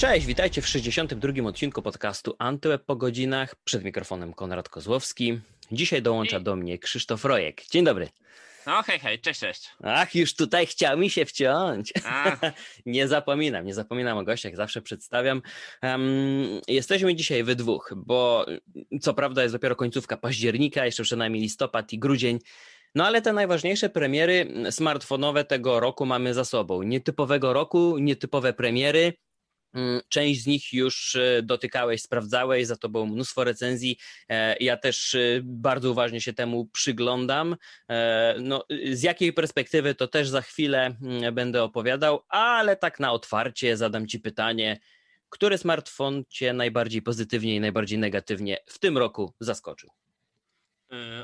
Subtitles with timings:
[0.00, 1.48] Cześć, witajcie w 62.
[1.48, 3.54] odcinku podcastu Antyweb po godzinach.
[3.64, 5.40] Przed mikrofonem Konrad Kozłowski.
[5.72, 7.62] Dzisiaj dołącza do mnie Krzysztof Rojek.
[7.70, 8.08] Dzień dobry.
[8.66, 9.70] No hej, hej, cześć, cześć.
[9.82, 11.92] Ach, już tutaj chciał mi się wciąć.
[12.86, 15.42] nie zapominam, nie zapominam o gościach, zawsze przedstawiam.
[15.82, 18.46] Um, jesteśmy dzisiaj we dwóch, bo
[19.00, 22.38] co prawda jest dopiero końcówka października, jeszcze przynajmniej listopad i grudzień,
[22.94, 26.82] no ale te najważniejsze premiery smartfonowe tego roku mamy za sobą.
[26.82, 29.12] Nietypowego roku, nietypowe premiery,
[30.08, 33.98] część z nich już e, dotykałeś, sprawdzałeś, za to było mnóstwo recenzji.
[34.28, 37.56] E, ja też e, bardzo uważnie się temu przyglądam.
[38.38, 43.76] No, z jakiej perspektywy to też za chwilę mm, będę opowiadał, ale tak na otwarcie
[43.76, 44.80] zadam Ci pytanie,
[45.28, 49.90] który smartfon Cię najbardziej pozytywnie i najbardziej negatywnie w tym roku zaskoczył?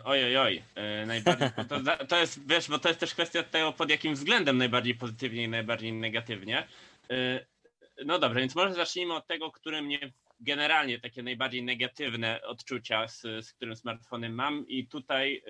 [0.04, 0.62] Oj, oj, oj.
[1.06, 4.94] Najbardziej, to, to jest, wiesz, bo to jest też kwestia tego, pod jakim względem najbardziej
[4.94, 6.66] pozytywnie i najbardziej negatywnie.
[8.04, 13.20] No dobrze, więc może zacznijmy od tego, który mnie generalnie takie najbardziej negatywne odczucia, z,
[13.20, 15.42] z którym smartfonem mam i tutaj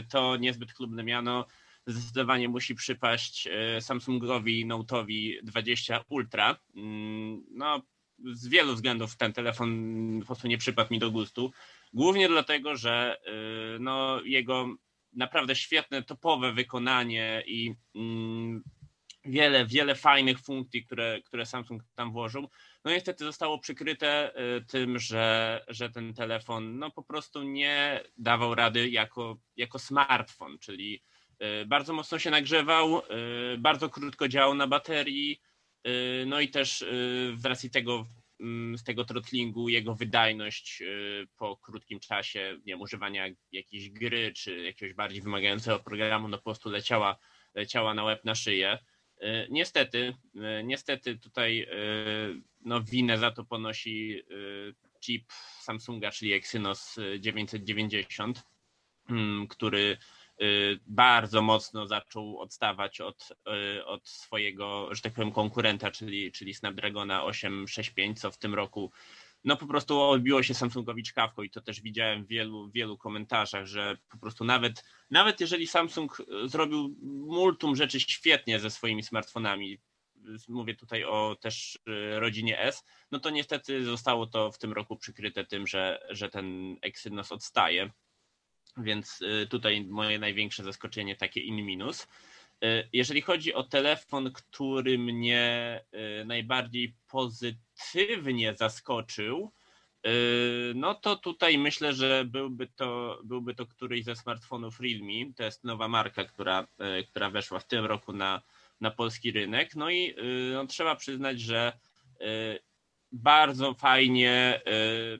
[0.00, 1.46] y, to niezbyt chlubne miano
[1.86, 6.56] zdecydowanie musi przypaść y, Samsungowi Note'owi 20 Ultra.
[6.76, 7.82] Mm, no,
[8.32, 11.52] z wielu względów ten telefon po prostu nie przypadł mi do gustu.
[11.92, 13.16] Głównie dlatego, że
[13.76, 14.68] y, no, jego
[15.12, 18.62] naprawdę świetne, topowe wykonanie i mm,
[19.24, 22.48] wiele, wiele fajnych funkcji, które, które Samsung tam włożył.
[22.84, 28.54] No niestety zostało przykryte y, tym, że, że ten telefon no po prostu nie dawał
[28.54, 31.02] rady jako, jako smartfon, czyli
[31.62, 32.98] y, bardzo mocno się nagrzewał,
[33.54, 35.40] y, bardzo krótko działał na baterii,
[36.26, 36.84] no i też
[37.36, 38.06] z racji tego,
[38.40, 40.82] mm, z tego throttlingu jego wydajność
[41.36, 46.44] po krótkim czasie nie wiem, używania jakiejś gry czy jakiegoś bardziej wymagającego programu no po
[46.44, 47.16] prostu leciała,
[47.54, 48.78] leciała na łeb na szyję.
[49.24, 51.66] E, niestety, e, niestety tutaj e,
[52.64, 54.22] no, winę za to ponosi
[55.00, 58.42] chip Samsunga, czyli Exynos 990,
[59.10, 59.98] mm, który
[60.86, 63.28] bardzo mocno zaczął odstawać od,
[63.84, 68.92] od swojego, że tak powiem, konkurenta, czyli, czyli Snapdragona 865, co w tym roku
[69.44, 73.66] no po prostu odbiło się Samsungowi czkawką i to też widziałem w wielu, wielu komentarzach,
[73.66, 79.78] że po prostu nawet, nawet jeżeli Samsung e, zrobił multum rzeczy świetnie ze swoimi smartfonami,
[80.48, 84.96] mówię tutaj o też e, rodzinie S, no to niestety zostało to w tym roku
[84.96, 87.90] przykryte tym, że, że ten Exynos odstaje.
[88.76, 92.08] Więc e, tutaj moje największe zaskoczenie takie in minus.
[92.92, 95.80] Jeżeli chodzi o telefon, który mnie
[96.24, 99.52] najbardziej pozytywnie pozytywnie zaskoczył,
[100.04, 100.10] yy,
[100.74, 105.34] no to tutaj myślę, że byłby to, byłby to któryś ze smartfonów Realme.
[105.36, 108.42] To jest nowa marka, która, yy, która weszła w tym roku na,
[108.80, 109.74] na polski rynek.
[109.76, 111.72] No i yy, no, trzeba przyznać, że
[113.12, 114.60] bardzo fajnie,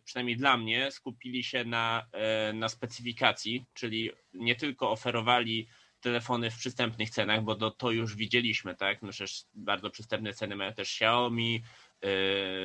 [0.05, 2.07] przynajmniej dla mnie, skupili się na,
[2.55, 5.69] na specyfikacji, czyli nie tylko oferowali
[6.01, 9.03] telefony w przystępnych cenach, bo to, to już widzieliśmy, tak?
[9.03, 11.84] No przecież bardzo przystępne ceny mają też Xiaomi, Y,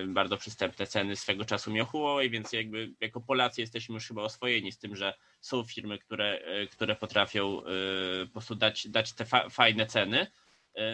[0.08, 4.72] bardzo przystępne ceny swego czasu miał Huawei, więc jakby jako Polacy jesteśmy już chyba oswojeni
[4.72, 9.26] z tym, że są firmy, które, y, które potrafią y, po prostu dać, dać te
[9.26, 10.28] fa fajne ceny.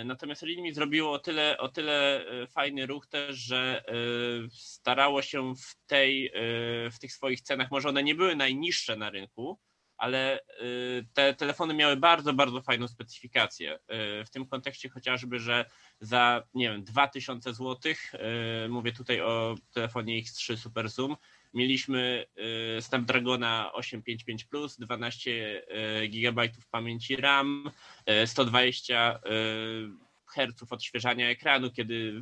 [0.06, 3.84] Natomiast Realme zrobiło o tyle, o tyle fajny ruch też, że
[4.52, 6.32] starało się w, tej,
[6.92, 9.60] w tych swoich cenach, może one nie były najniższe na rynku,
[9.98, 10.40] ale
[11.14, 13.80] te telefony miały bardzo, bardzo fajną specyfikację.
[14.26, 15.66] W tym kontekście chociażby, że
[16.00, 17.94] za, nie wiem, 2000 zł,
[18.64, 21.16] yy, mówię tutaj o telefonie X3 Super Zoom,
[21.54, 22.26] mieliśmy
[22.76, 25.64] yy, Snapdragona 855 Plus, 12
[26.10, 27.72] GB pamięci RAM,
[28.26, 29.20] 120
[30.26, 32.22] Hz odświeżania ekranu, kiedy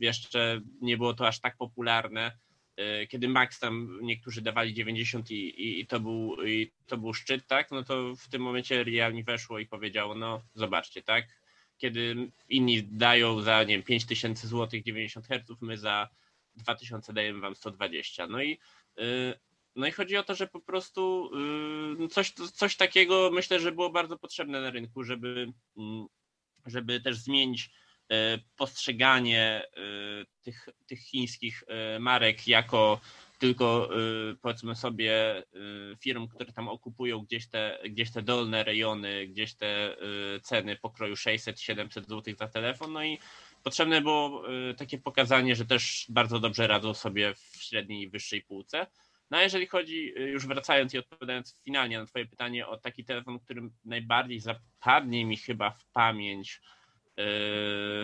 [0.00, 2.32] jeszcze nie było to aż tak popularne
[3.08, 7.46] kiedy Max tam niektórzy dawali 90 i, i, i, to, był, i to był szczyt,
[7.46, 11.24] tak, no to w tym momencie Realme weszło i powiedziało, no zobaczcie, tak,
[11.78, 16.08] kiedy inni dają za, nie wiem, 5000 zł 90 Hz, my za
[16.56, 18.26] 2000 dajemy wam 120.
[18.26, 18.58] No i,
[18.98, 19.34] y,
[19.76, 21.30] no i chodzi o to, że po prostu
[22.04, 26.06] y, coś, coś takiego myślę, że było bardzo potrzebne na rynku, żeby, mm,
[26.66, 27.70] żeby też zmienić
[28.12, 28.14] y,
[28.56, 29.62] postrzeganie
[30.42, 31.64] tych, tych chińskich
[32.00, 33.00] marek jako
[33.38, 33.88] tylko
[34.30, 35.42] y, powiedzmy sobie
[35.92, 39.96] y, firm, które tam okupują gdzieś te, gdzieś te dolne rejony, gdzieś te
[40.36, 43.18] y, ceny pokroju 600-700 zł za telefon, no i
[43.62, 44.42] potrzebne było
[44.76, 48.86] takie pokazanie, że też bardzo dobrze radzą sobie w średniej i wyższej półce.
[49.30, 53.38] No a jeżeli chodzi, już wracając i odpowiadając finalnie na Twoje pytanie o taki telefon,
[53.38, 56.60] którym najbardziej zapadnie mi chyba w pamięć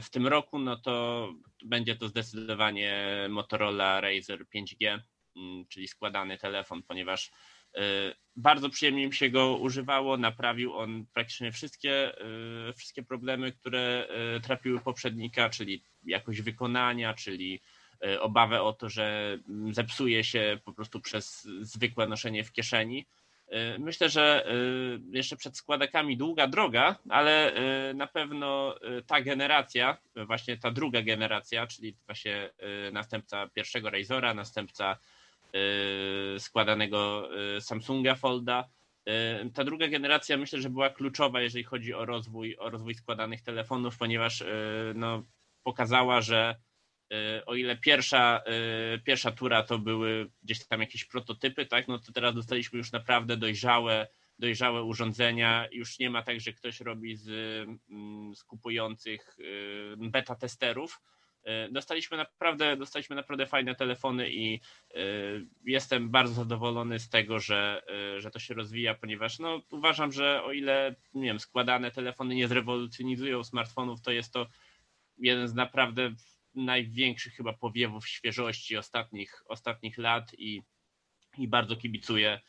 [0.03, 1.29] w tym roku, no to
[1.65, 5.01] będzie to zdecydowanie Motorola Razer 5G, mm,
[5.69, 7.31] czyli składany telefon, ponieważ
[8.37, 10.17] bardzo przyjemnie mi się go używało.
[10.17, 12.13] Naprawił on praktycznie wszystkie,
[12.77, 14.09] wszystkie problemy, które
[14.43, 17.61] trapiły poprzednika, czyli jakość wykonania, czyli
[18.21, 23.07] obawę o to, że mm, zepsuje się po prostu przez zwykłe noszenie w kieszeni.
[23.53, 24.47] Y, myślę, że
[25.13, 27.57] y, jeszcze przed składakami długa droga, ale
[27.91, 28.75] y, na pewno
[29.07, 32.51] ta generacja, właśnie ta druga generacja, czyli właśnie
[32.93, 34.99] następca pierwszego Razora, następca
[36.39, 37.29] składanego
[37.61, 38.69] Samsunga Folda,
[39.55, 43.99] ta druga generacja myślę, że była kluczowa, jeżeli chodzi o rozwój, o rozwój składanych telefonów,
[43.99, 44.45] ponieważ
[44.95, 45.23] no,
[45.63, 46.57] pokazała, że
[47.13, 48.43] Y, o ile pierwsza,
[48.95, 52.93] y, pierwsza tura to były gdzieś tam jakieś prototypy, tak, no to teraz dostaliśmy już
[52.93, 54.09] naprawdę dojrzałe,
[54.39, 55.69] dojrzałe urządzenia.
[55.73, 57.29] Już nie ma tak, że ktoś robi z,
[57.91, 61.01] mm, z kupujących y, beta testerów.
[61.71, 64.61] Dostaliśmy naprawdę, dostaliśmy naprawdę fajne telefony i
[65.65, 67.83] jestem bardzo zadowolony z tego, że,
[68.19, 72.49] że to się rozwija, ponieważ no, uważam, że o ile nie wiem, składane telefony nie
[72.49, 74.47] zrewolucjonizują smartfonów, to jest to
[75.19, 76.15] jeden z naprawdę
[76.55, 80.63] największych chyba powiewów świeżości ostatnich, ostatnich lat i,
[81.39, 82.41] i bardzo kibicuję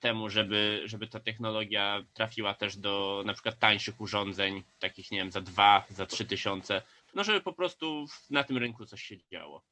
[0.00, 5.30] temu, żeby, żeby ta technologia trafiła też do na przykład tańszych urządzeń, takich nie wiem,
[5.30, 6.82] za dwa, za trzy tysiące,
[7.14, 9.64] no żeby po prostu na tym rynku coś się działo.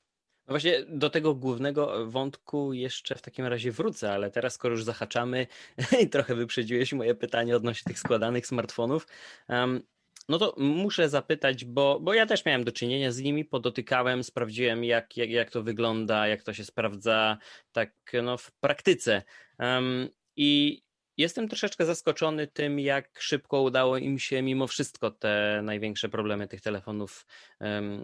[0.47, 4.85] No właśnie do tego głównego wątku jeszcze w takim razie wrócę, ale teraz skoro już
[4.85, 5.47] zahaczamy
[6.03, 9.07] i trochę wyprzedziłeś moje pytanie odnośnie tych składanych smartfonów,
[9.49, 9.83] um,
[10.29, 14.85] no to muszę zapytać, bo, bo ja też miałem do czynienia z nimi, podotykałem, sprawdziłem
[14.85, 17.39] jak, jak, jak to wygląda, jak to się sprawdza
[17.73, 17.93] tak
[18.23, 19.23] no, w praktyce.
[19.59, 20.83] Um, I
[21.17, 26.61] Jestem troszeczkę zaskoczony tym, jak szybko udało im się mimo wszystko te największe problemy tych
[26.61, 27.27] telefonów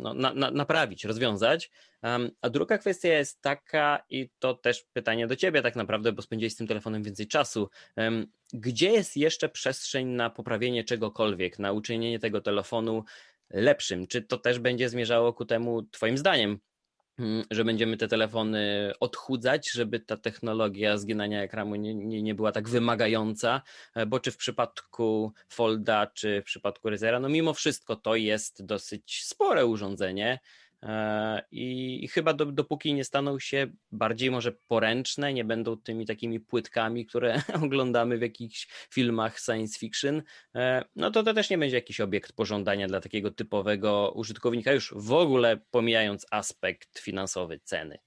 [0.02, 1.70] no, na, na, naprawić, rozwiązać.
[2.40, 6.52] A druga kwestia jest taka, i to też pytanie do Ciebie tak naprawdę, bo spędziłeś
[6.52, 7.69] z tym telefonem więcej czasu.
[8.52, 13.04] Gdzie jest jeszcze przestrzeń na poprawienie czegokolwiek, na uczynienie tego telefonu
[13.50, 14.06] lepszym?
[14.06, 16.58] Czy to też będzie zmierzało ku temu, Twoim zdaniem,
[17.50, 22.69] że będziemy te telefony odchudzać, żeby ta technologia zginania ekranu nie, nie, nie, była tak
[22.69, 23.62] wymagająca,
[23.94, 28.67] e, bo czy w przypadku Folda, czy w przypadku Razera, no mimo wszystko to jest
[28.67, 30.38] dosyć spore urządzenie,
[30.82, 36.40] E, I chyba do, dopóki nie staną się bardziej może poręczne, nie będą tymi takimi
[36.40, 40.22] płytkami, które oglądamy w jakichś filmach science fiction,
[40.54, 44.94] e, no to to też nie będzie jakiś obiekt pożądania dla takiego typowego użytkownika, już
[44.96, 47.98] w ogóle pomijając aspekt finansowy ceny.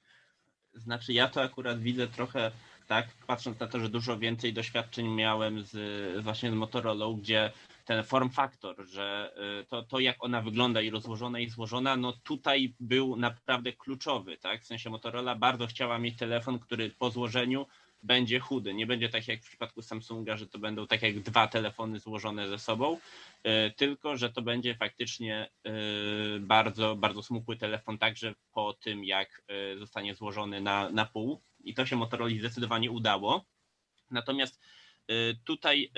[0.73, 2.51] Znaczy ja to akurat widzę trochę
[2.87, 7.51] tak, patrząc na to, że dużo więcej doświadczeń miałem z właśnie z Motorola, gdzie
[7.85, 12.13] ten form factor, że y, to, to jak ona wygląda i rozłożona i złożona, no
[12.23, 14.61] tutaj był naprawdę kluczowy, tak?
[14.61, 17.67] W sensie Motorola bardzo chciała mieć telefon, który po złożeniu
[18.03, 18.73] będzie chudy.
[18.73, 22.49] Nie będzie tak jak w przypadku Samsunga, że to będą tak jak dwa telefony złożone
[22.49, 28.73] ze sobą, y, tylko że to będzie faktycznie y, bardzo, bardzo smukły telefon, także po
[28.73, 29.43] tym jak
[29.77, 31.41] zostanie złożony na, na pół.
[31.63, 33.45] I to się Motorola zdecydowanie udało.
[34.11, 34.61] Natomiast
[35.43, 35.91] tutaj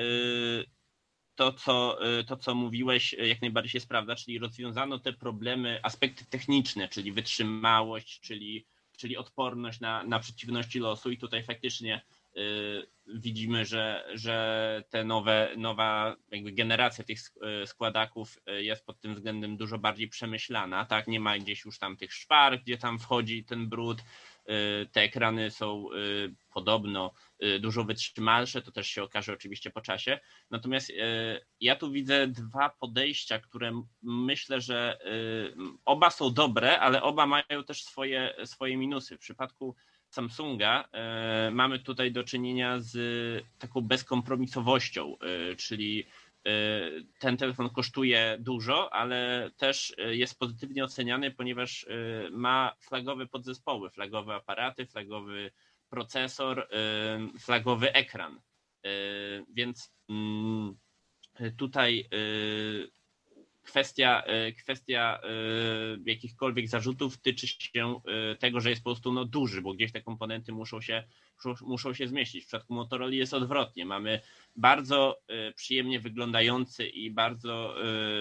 [1.36, 5.80] to co, y, to, co mówiłeś, y, jak najbardziej się sprawdza, czyli rozwiązano te problemy,
[5.84, 8.66] aspekty techniczne, czyli wytrzymałość, czyli,
[8.98, 12.02] czyli odporność na, na przeciwności losu i tutaj faktycznie
[12.38, 17.20] y, widzimy, że, że te nowe, nowa jakby generacja tych
[17.66, 22.14] składaków jest pod tym względem dużo bardziej przemyślana, tak, nie ma gdzieś już tam tych
[22.14, 23.98] szpar, gdzie tam wchodzi ten brud,
[24.92, 30.20] te ekrany są y, podobno y, dużo wytrzymalsze, to też się okaże oczywiście po czasie.
[30.50, 30.92] Natomiast
[31.60, 35.00] ja tu widzę dwa podejścia, które myślę, że
[35.86, 39.18] oba są dobre, ale oba mają też swoje, swoje minusy.
[39.18, 39.76] W przypadku
[40.10, 40.90] Samsunga
[41.52, 42.96] mamy tutaj do czynienia z
[43.60, 45.18] taką bezkompromisowością,
[45.58, 46.06] czyli
[47.20, 53.90] ten telefon kosztuje dużo, ale też y, jest pozytywnie oceniany, ponieważ y, ma flagowe podzespoły,
[53.90, 55.52] flagowe aparaty, flagowy
[55.90, 56.68] procesor,
[57.40, 58.42] flagowy ekran.
[59.50, 60.76] Więc mm,
[61.58, 62.10] tutaj
[63.64, 64.24] kwestia,
[64.58, 65.20] kwestia
[66.06, 68.02] jakichkolwiek zarzutów tyczy się
[68.40, 71.04] tego, że jest po prostu no, duży, bo gdzieś te komponenty muszą się,
[71.62, 72.44] muszą się zmieścić.
[72.44, 73.86] W przypadku Motorola jest odwrotnie.
[73.86, 74.22] Mamy
[74.56, 75.22] bardzo
[75.56, 77.76] przyjemnie wyglądający i bardzo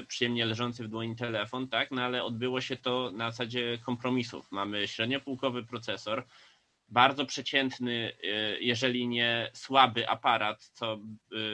[0.08, 4.52] przyjemnie leżący w dłoni telefon, tak, no ale odbyło się to na zasadzie kompromisów.
[4.52, 6.26] Mamy średniopółkowy procesor,
[6.92, 10.98] bardzo przeciętny, y, jeżeli nie słaby aparat, co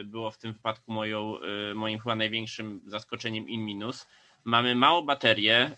[0.04, 1.34] było w tym wypadku moją,
[1.74, 4.06] moim chyba największym zaskoczeniem in minus.
[4.44, 5.76] mamy małą baterię,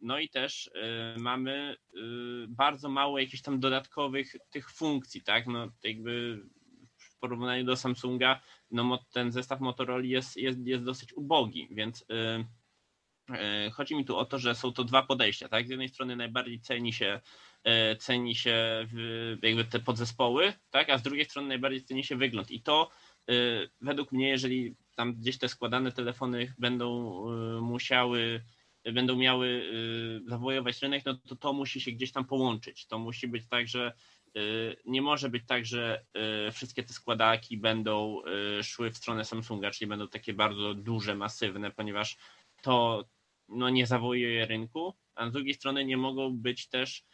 [0.00, 0.70] no i też
[1.16, 1.76] mamy
[2.48, 5.46] bardzo mało jakichś tam dodatkowych tych funkcji, tak?
[5.46, 6.42] No jakby
[6.96, 8.40] w porównaniu do Samsunga,
[8.70, 12.06] no ten zestaw Motorola jest, jest, jest dosyć ubogi, więc
[13.72, 15.66] chodzi mi tu o to, że są to dwa podejścia, tak?
[15.66, 17.20] Z jednej strony najbardziej ceni się
[17.98, 18.86] ceni się
[19.42, 20.90] jakby te podzespoły, tak?
[20.90, 22.90] A z drugiej strony najbardziej ceni się wygląd i to
[23.80, 27.22] według mnie, jeżeli tam gdzieś te składane telefony będą
[27.58, 28.44] y, musiały,
[28.84, 29.72] będą miały
[30.26, 32.86] zawojować rynek, no to to musi się gdzieś tam połączyć.
[32.86, 33.92] To musi być tak, że
[34.84, 36.04] nie może być tak, że
[36.52, 38.22] wszystkie te składaki będą
[38.62, 42.16] szły w stronę Samsunga, czyli będą takie bardzo duże, masywne, ponieważ
[42.62, 43.04] to
[43.48, 47.04] no, nie zawojuje rynku, a z drugiej strony nie mogą być też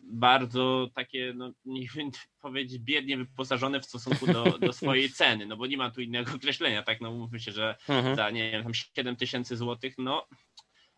[0.00, 2.10] bardzo takie, no nie wiem
[2.42, 6.34] powiedzieć, biednie wyposażone w stosunku do, do swojej ceny, no bo nie ma tu innego
[6.34, 8.16] określenia, tak, no mówmy się, że mhm.
[8.16, 10.26] za, nie wiem, tam 7 tysięcy złotych, no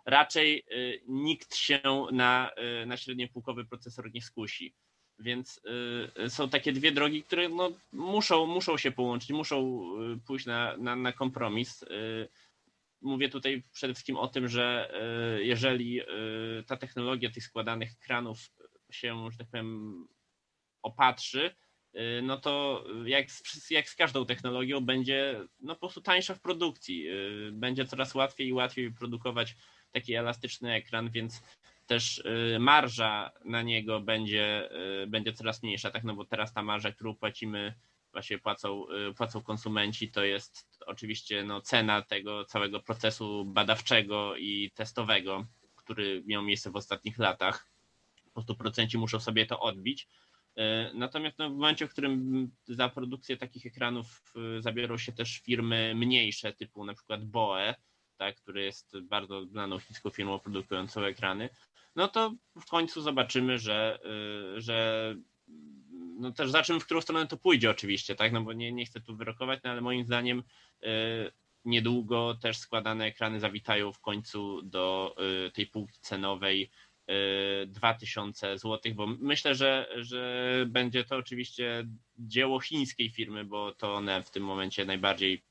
[0.06, 1.80] raczej y, nikt się
[2.12, 2.50] na,
[2.82, 4.74] y, na średniopółkowy procesor nie skusi.
[5.18, 5.60] Więc
[6.28, 9.90] są takie dwie drogi, które no, muszą, muszą się połączyć, muszą
[10.26, 11.84] pójść na, na, na kompromis.
[13.00, 14.90] Mówię tutaj przede wszystkim o tym, że
[15.38, 16.00] y, jeżeli
[16.66, 18.38] ta technologia tych składanych ekranów
[18.90, 20.08] się, że tak powiem,
[20.82, 21.50] opatrzy,
[21.94, 26.40] y, no to jak z, jak z każdą technologią będzie no po prostu tańsza w
[26.40, 27.06] produkcji.
[27.52, 29.56] Będzie coraz łatwiej i łatwiej produkować
[29.92, 31.42] taki elastyczny ekran, więc
[31.86, 32.22] też
[32.58, 34.70] marża na niego będzie,
[35.08, 36.04] będzie coraz mniejsza, tak?
[36.04, 37.74] No bo teraz ta marża, którą płacimy,
[38.12, 38.84] właśnie płacą,
[39.16, 46.42] płacą konsumenci, to jest oczywiście no, cena tego całego procesu badawczego i testowego, który miał
[46.42, 47.66] miejsce w ostatnich latach
[48.24, 50.08] po prostu procenci muszą sobie to odbić.
[50.56, 55.38] E, natomiast no, w momencie, w którym za produkcję takich ekranów e, zabiorą się też
[55.38, 57.74] firmy mniejsze, typu na przykład BOE,
[58.16, 61.48] tak, który jest bardzo znaną chińską firmą produkującą ekrany,
[61.96, 63.98] no to w końcu zobaczymy, że,
[64.56, 65.14] e, że
[66.16, 69.00] no też zobaczymy, w którą stronę to pójdzie oczywiście, tak, no bo nie, nie chcę
[69.00, 70.42] tu wyrokować, no ale moim zdaniem
[71.64, 75.16] niedługo też składane ekrany zawitają w końcu do
[75.54, 76.70] tej półki cenowej
[77.66, 81.84] 2000 zł, bo myślę, że, że będzie to oczywiście
[82.18, 85.42] dzieło chińskiej firmy, bo to one w tym momencie najbardziej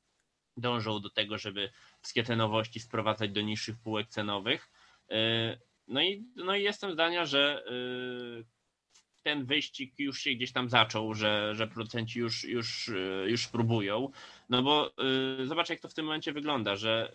[0.56, 1.70] dążą do tego, żeby
[2.02, 4.70] wszystkie te nowości sprowadzać do niższych półek cenowych.
[5.88, 7.64] No i, no i jestem zdania, że
[9.26, 12.90] ten wyścig już się gdzieś tam zaczął, że, że producenci już, już,
[13.26, 14.10] już próbują.
[14.48, 14.94] No bo
[15.44, 17.12] zobacz, jak to w tym momencie wygląda, że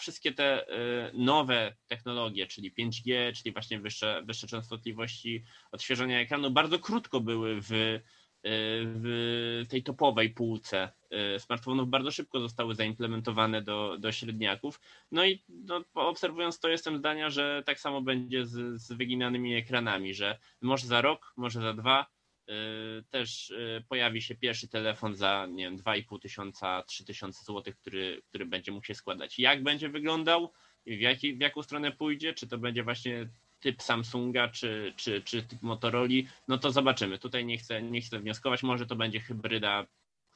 [0.00, 6.78] wszystkie te y, nowe technologie, czyli 5G, czyli właśnie wyższe, wyższe częstotliwości odświeżania ekranu, bardzo
[6.78, 8.02] krótko były w, y,
[8.44, 10.92] w tej topowej półce
[11.36, 14.80] y, smartfonów, bardzo szybko zostały zaimplementowane do, do średniaków.
[15.12, 20.14] No i no, obserwując to, jestem zdania, że tak samo będzie z, z wyginanymi ekranami,
[20.14, 22.06] że może za rok, może za dwa
[22.50, 23.54] Y, też
[23.88, 28.72] pojawi się pierwszy telefon za, nie wiem, 2,5 tysiąca, 3 tysiące złotych, który, który będzie
[28.72, 29.38] mógł się składać.
[29.38, 30.52] Jak będzie wyglądał,
[30.86, 33.28] w, jaki, w jaką stronę pójdzie, czy to będzie właśnie
[33.60, 36.08] typ Samsunga, czy, czy, czy typ Motorola,
[36.48, 37.18] no to zobaczymy.
[37.18, 39.86] Tutaj nie chcę, nie chcę wnioskować, może to będzie hybryda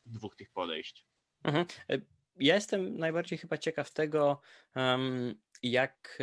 [0.07, 1.07] dwóch tych podejść.
[1.45, 1.67] Mhm.
[2.37, 4.41] Ja jestem najbardziej chyba ciekaw tego,
[5.63, 6.19] jak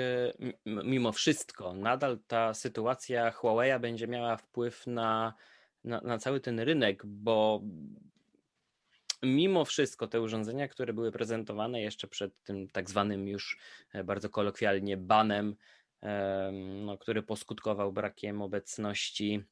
[0.66, 5.34] mimo wszystko nadal ta sytuacja Huawei będzie miała wpływ na
[5.84, 7.62] na, na cały ten rynek, bo
[9.24, 13.58] mimo wszystko te urządzenia, które były prezentowane jeszcze przed tym tak zwanym już
[13.94, 15.56] e, bardzo kolokwialnie banem,
[16.86, 19.44] no, który poskutkował brakiem obecności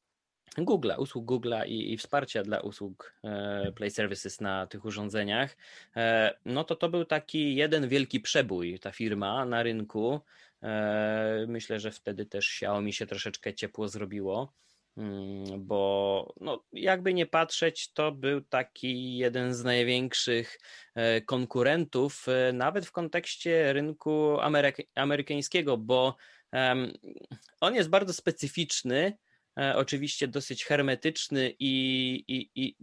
[0.58, 5.56] Google'a, usług Google'a i, i, wsparcia dla usług e, Play Services na tych urządzeniach,
[5.96, 10.20] e, no to to był taki jeden wielki przebój ta firma na rynku.
[11.46, 14.52] Myślę, że wtedy też Xiaomi się troszeczkę ciepło zrobiło.
[14.96, 20.58] Mm, bo no, jakby nie patrzeć, to był taki jeden z największych
[20.94, 26.16] e, konkurentów, e, nawet w kontekście rynku ameryk- amerykańskiego, bo
[27.60, 29.18] on jest bardzo specyficzny,
[29.58, 32.76] e, oczywiście dosyć hermetyczny i, i, i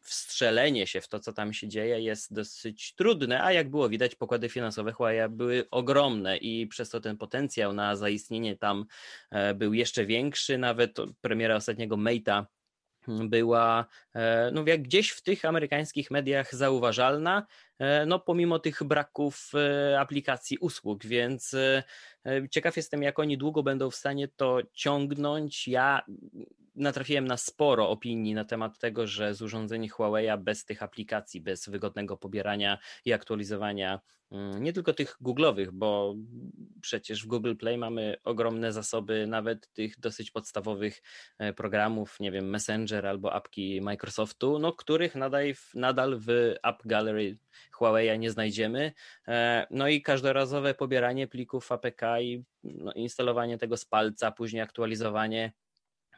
[0.00, 4.14] wstrzelenie się w to, co tam się dzieje, jest dosyć trudne, a jak było widać,
[4.14, 8.86] pokłady finansowe Huawei były ogromne i przez to ten potencjał na zaistnienie tam
[9.30, 10.58] e, był jeszcze większy.
[10.58, 12.44] Nawet premiera ostatniego Mate'a
[13.08, 17.46] była e, no, jak gdzieś w tych amerykańskich mediach zauważalna,
[17.78, 19.52] e, no pomimo tych braków
[19.98, 21.56] aplikacji usług, więc
[22.50, 25.68] ciekaw jestem, jak oni długo będą w stanie to ciągnąć.
[25.68, 26.02] Ja
[26.74, 31.68] natrafiłem na sporo opinii na temat tego, że z urządzeń Huawei bez tych aplikacji, bez
[31.68, 34.00] wygodnego pobierania i aktualizowania
[34.30, 36.14] mm, nie tylko tych Google'owych, bo
[36.80, 41.02] przecież w Google Play mamy ogromne zasoby nawet tych dosyć podstawowych
[41.38, 47.38] e, programów, nie wiem, Messenger albo apki Microsoftu, no których nadal, nadal w App Gallery
[47.72, 48.92] Huawei nie znajdziemy.
[49.28, 55.52] E, no i każdorazowe pobieranie plików APK i no, instalowanie tego z palca, później aktualizowanie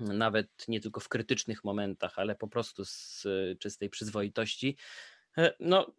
[0.00, 3.26] nawet nie tylko w krytycznych momentach, ale po prostu z
[3.58, 4.76] czystej przyzwoitości.
[5.38, 5.92] E, no,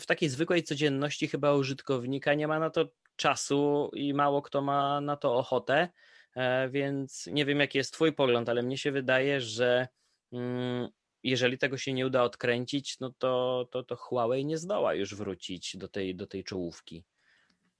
[0.00, 5.00] w takiej zwykłej codzienności chyba użytkownika nie ma na to czasu i mało kto ma
[5.00, 5.88] na to ochotę,
[6.34, 9.88] e, więc nie wiem jaki jest Twój pogląd, ale mnie się wydaje, że
[10.32, 10.88] mm,
[11.22, 15.76] jeżeli tego się nie uda odkręcić, no to, to, to Huawei nie zdoła już wrócić
[15.76, 17.04] do tej, do tej czołówki.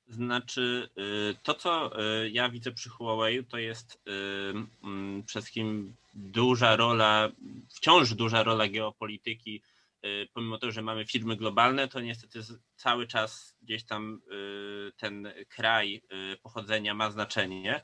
[0.08, 4.10] Znaczy, y, to co y, ja widzę przy Huawei, to jest y,
[4.84, 7.28] mm, przede wszystkim duża rola,
[7.68, 9.62] wciąż duża rola geopolityki
[10.32, 12.40] pomimo tego, że mamy firmy globalne, to niestety
[12.76, 17.82] cały czas gdzieś tam y, ten kraj y, pochodzenia ma znaczenie.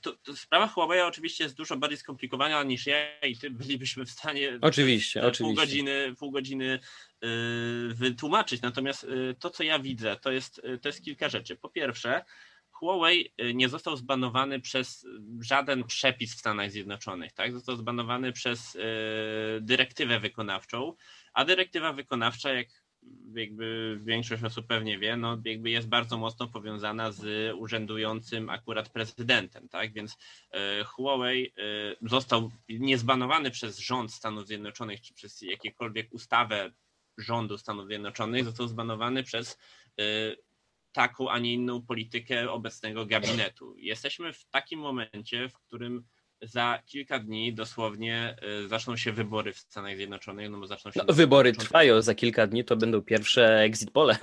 [0.00, 4.10] To, to sprawa Huawei oczywiście jest dużo bardziej skomplikowana niż ja i ty bylibyśmy w
[4.10, 5.60] stanie oczywiście, pół oczywiście.
[5.60, 6.78] godziny, pół godziny
[7.88, 8.62] wytłumaczyć.
[8.62, 9.06] Natomiast
[9.38, 11.56] to, co ja widzę, to jest, to jest kilka rzeczy.
[11.56, 12.24] Po pierwsze,
[12.78, 15.06] Huawei nie został zbanowany przez
[15.40, 17.52] żaden przepis w Stanach Zjednoczonych, tak?
[17.52, 18.78] Został zbanowany przez
[19.60, 20.94] dyrektywę wykonawczą,
[21.32, 22.68] a dyrektywa wykonawcza, jak
[23.34, 29.68] jakby większość osób pewnie wie, no jakby jest bardzo mocno powiązana z urzędującym akurat prezydentem,
[29.68, 29.92] tak?
[29.92, 30.16] Więc
[30.50, 31.52] e, Huawei
[32.02, 36.72] został niezbanowany przez rząd Stanów Zjednoczonych, czy przez jakiekolwiek ustawę
[37.18, 39.58] rządu Stanów Zjednoczonych, został zbanowany przez
[40.96, 43.74] taką, a nie inną politykę obecnego gabinetu.
[43.76, 46.04] Jesteśmy w takim momencie, w którym
[46.42, 51.00] za kilka dni dosłownie y, zaczną się wybory w Stanach Zjednoczonych, no bo zaczną się...
[51.08, 54.16] No, wybory trwają, za kilka dni to będą pierwsze exit pole.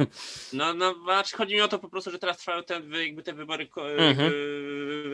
[0.54, 3.34] No, no, znaczy chodzi mi o to po prostu, że teraz trwają te, jakby te
[3.34, 4.32] wybory mhm.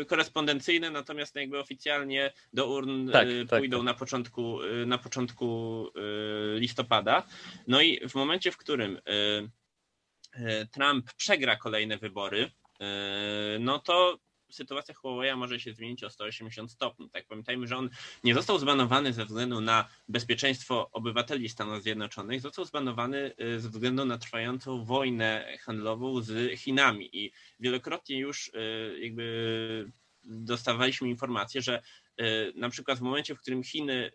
[0.05, 3.85] korespondencyjne, natomiast jakby oficjalnie do urn tak, y, tak, pójdą tak.
[3.85, 5.87] na początku, y, na początku
[6.55, 7.23] listopada.
[7.67, 8.99] No i w momencie, w którym
[10.71, 12.51] Trump przegra kolejne wybory,
[13.59, 14.19] no to
[14.51, 17.09] sytuacja Huawei może się zmienić o 180 stopni.
[17.09, 17.89] Tak pamiętajmy, że on
[18.23, 24.05] nie został zbanowany ze względu na bezpieczeństwo obywateli Stanów Zjednoczonych, został zbanowany y, ze względu
[24.05, 28.51] na trwającą wojnę handlową z Chinami i wielokrotnie już
[28.99, 29.91] jakby
[30.23, 31.81] dostawaliśmy informacje, że
[32.55, 34.11] na przykład w momencie, w którym Chiny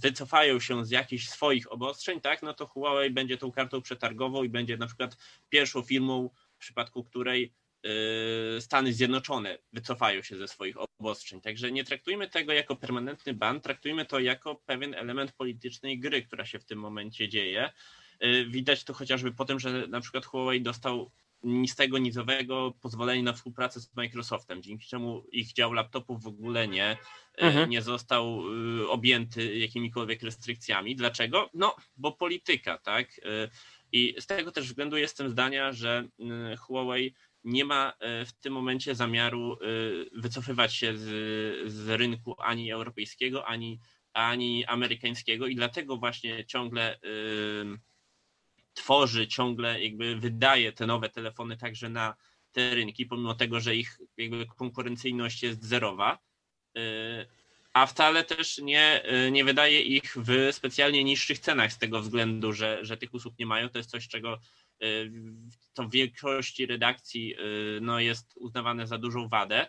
[0.00, 4.48] wycofają się z jakichś swoich obostrzeń, tak, no to Huawei będzie tą kartą przetargową i
[4.48, 5.16] będzie na przykład
[5.48, 7.52] pierwszą firmą, w przypadku której
[7.86, 11.40] Y, Stany Zjednoczone wycofają się ze swoich obostrzeń.
[11.40, 16.46] Także nie traktujmy tego jako permanentny ban, traktujmy to jako pewien element politycznej gry, która
[16.46, 17.72] się w tym momencie dzieje.
[18.24, 21.10] Y, widać to chociażby po tym, że na przykład Huawei dostał
[21.44, 26.92] nistego, nizowego pozwolenie na współpracę z Microsoftem, dzięki czemu ich dział laptopów w ogóle nie,
[26.92, 26.96] y,
[27.36, 27.70] mhm.
[27.70, 28.42] nie został
[28.88, 30.96] objęty jakimikolwiek restrykcjami.
[30.96, 31.50] Dlaczego?
[31.54, 33.20] No, bo polityka, tak?
[33.92, 36.08] I z tego też względu jestem zdania, że
[36.58, 39.56] Huawei nie ma e, w tym momencie zamiaru e,
[40.20, 43.80] wycofywać się z, z rynku ani europejskiego, ani,
[44.12, 46.98] ani amerykańskiego i dlatego właśnie ciągle e,
[48.74, 52.14] tworzy, ciągle jakby wydaje te nowe telefony także na
[52.52, 56.18] te rynki, pomimo tego, że ich jakby konkurencyjność jest zerowa,
[57.72, 62.78] a wcale też nie, nie wydaje ich w specjalnie niższych cenach z tego względu, że,
[62.82, 63.68] że tych usług nie mają.
[63.68, 64.38] To jest coś, czego
[65.74, 69.66] to w większości redakcji y, no, jest uznawane za dużą wadę.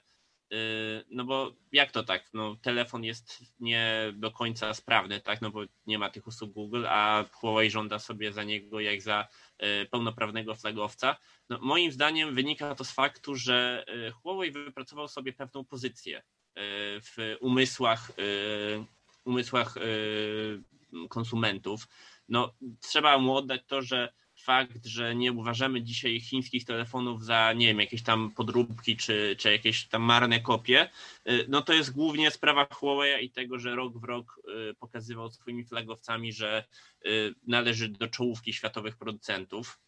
[0.53, 2.29] Y, no bo jak to tak?
[2.33, 5.41] No, telefon jest nie do końca sprawny, tak?
[5.41, 9.27] No bo nie ma tych usług Google, a Huawei żąda sobie za niego jak za
[9.63, 11.17] y, pełnoprawnego flagowca.
[11.49, 16.23] No, moim zdaniem wynika to z faktu, że Huawei wypracował sobie pewną pozycję
[17.01, 18.11] w umysłach,
[19.25, 19.75] umysłach
[21.09, 21.87] konsumentów.
[22.29, 24.13] No, trzeba mu oddać to, że
[24.45, 29.51] fakt, że nie uważamy dzisiaj chińskich telefonów za, nie wiem, jakieś tam podróbki czy, czy
[29.51, 30.89] jakieś tam marne kopie,
[31.29, 35.31] y, no to jest głównie sprawa Huawei i tego, że rok w rok y, pokazywał
[35.31, 36.63] swoimi flagowcami, że
[37.05, 39.79] y, należy do czołówki światowych producentów.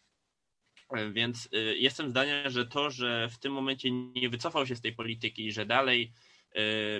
[1.12, 5.46] Więc jestem zdania, że to, że w tym momencie nie wycofał się z tej polityki
[5.46, 6.12] i że dalej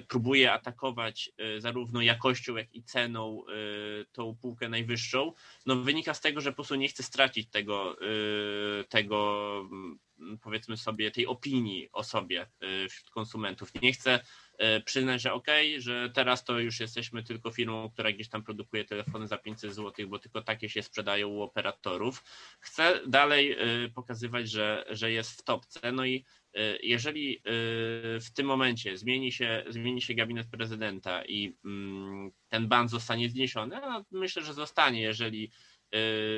[0.08, 3.52] próbuje atakować e, zarówno jakością, jak i ceną e,
[4.12, 5.32] tą półkę najwyższą,
[5.66, 7.96] no wynika z tego, że po prostu nie chce stracić tego,
[8.88, 9.68] tego
[10.42, 12.46] powiedzmy sobie, tej opinii o sobie
[12.90, 13.82] wśród konsumentów.
[13.82, 14.20] Nie chce e,
[14.84, 18.84] przyznać, że okej, okay, że teraz to już jesteśmy tylko firmą, która gdzieś tam produkuje
[18.84, 22.24] telefony za 500 zł, bo tylko takie się sprzedają u operatorów.
[22.60, 23.56] Chce dalej
[23.94, 25.92] pokazywać, że, że jest w topce.
[25.92, 26.24] No i
[26.82, 27.42] jeżeli
[28.20, 33.76] w tym momencie zmieni się, zmieni się gabinet prezydenta i mm, ten ban zostanie zniesiony,
[33.80, 35.50] no myślę, że zostanie, jeżeli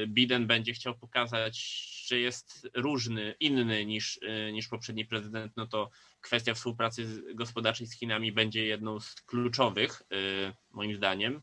[0.09, 1.59] Biden będzie chciał pokazać,
[2.07, 4.21] że jest różny, inny niż,
[4.53, 10.53] niż poprzedni prezydent, no to kwestia współpracy gospodarczej z Chinami będzie jedną z kluczowych, y,
[10.71, 11.43] moim zdaniem.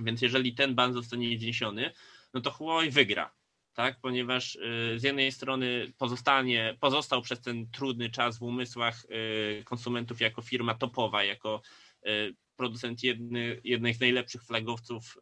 [0.00, 1.92] Więc jeżeli ten ban zostanie zniesiony,
[2.34, 3.34] no to Huawei wygra,
[3.74, 4.00] tak?
[4.00, 4.58] Ponieważ
[4.96, 9.06] z jednej strony pozostanie, pozostał przez ten trudny czas w umysłach
[9.64, 11.62] konsumentów jako firma topowa, jako
[12.56, 15.18] producent jedny, jednej z najlepszych flagowców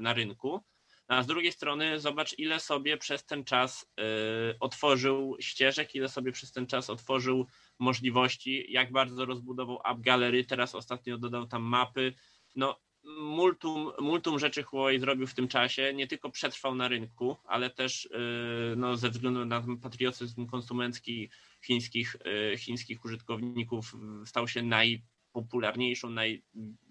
[0.00, 0.64] na rynku,
[1.08, 6.32] a z drugiej strony zobacz, ile sobie przez ten czas y, otworzył ścieżek, ile sobie
[6.32, 7.46] przez ten czas otworzył
[7.78, 12.14] możliwości, jak bardzo rozbudował App Gallery, teraz ostatnio dodał tam mapy.
[12.56, 17.70] No, multum, multum rzeczy Huawei zrobił w tym czasie, nie tylko przetrwał na rynku, ale
[17.70, 21.30] też y, no, ze względu na patriotyzm konsumencki
[21.64, 22.16] chińskich,
[22.52, 26.42] y, chińskich użytkowników stał się najpopularniejszą, naj,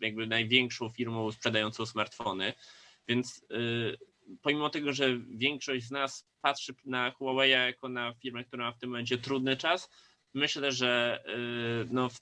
[0.02, 2.54] jakby największą firmą sprzedającą smartfony.
[3.08, 3.46] Więc
[4.42, 8.78] pomimo tego, że większość z nas patrzy na Huawei jako na firmę, która ma w
[8.78, 9.90] tym momencie trudny czas,
[10.34, 12.18] myślę, że y, no, w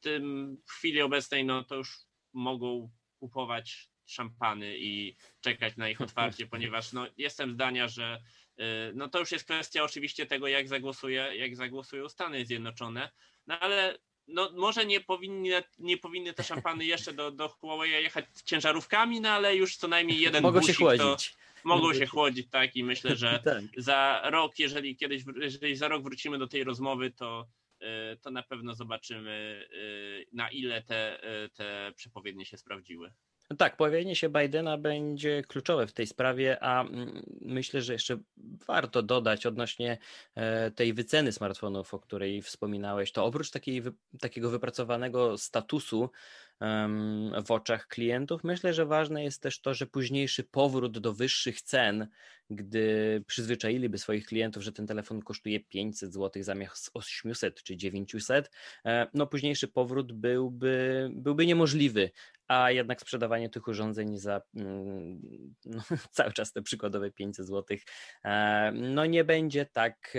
[0.00, 1.98] tym w chwili obecnej no, to już
[2.32, 8.22] mogą kupować szampany i czekać na ich otwarcie, ponieważ no, jestem zdania, że
[8.58, 8.62] y,
[8.94, 13.10] no, to już jest kwestia oczywiście tego, jak, zagłosuje, jak zagłosują Stany Zjednoczone,
[13.46, 13.98] no ale
[14.28, 19.28] no może nie powinny, nie powinny te szampany jeszcze do, do Huawei jechać ciężarówkami, no
[19.28, 21.30] ale już co najmniej jeden Mogą busik się chłodzić.
[21.30, 23.64] To, mogą się chłodzić, tak, i myślę, że tak.
[23.76, 27.46] za rok, jeżeli kiedyś, jeżeli za rok wrócimy do tej rozmowy, to,
[27.82, 27.86] y,
[28.22, 33.12] to na pewno zobaczymy, y, na ile te, y, te przepowiednie się sprawdziły.
[33.58, 38.18] Tak, pojawienie się Bidena będzie kluczowe w tej sprawie, a mm, myślę, że jeszcze
[38.66, 39.98] warto dodać odnośnie
[40.34, 43.82] e, tej wyceny smartfonów, o której wspominałeś, to oprócz takiej,
[44.20, 46.10] takiego wypracowanego statusu
[47.46, 48.44] w oczach klientów.
[48.44, 52.08] Myślę, że ważne jest też to, że późniejszy powrót do wyższych cen,
[52.50, 58.50] gdy przyzwyczailiby swoich klientów, że ten telefon kosztuje 500 zł zamiast 800 czy 900,
[58.84, 62.10] e, no późniejszy powrót byłby, byłby niemożliwy,
[62.48, 67.76] a jednak sprzedawanie tych urządzeń za no, cały czas te przykładowe 500 zł
[68.24, 70.16] e, no nie będzie tak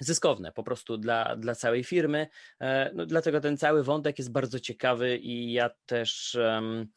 [0.00, 2.26] zyskowne po prostu dla, dla całej firmy.
[2.60, 6.88] E, no, dlatego ten cały wątek jest bardzo ciekawy i ja też um,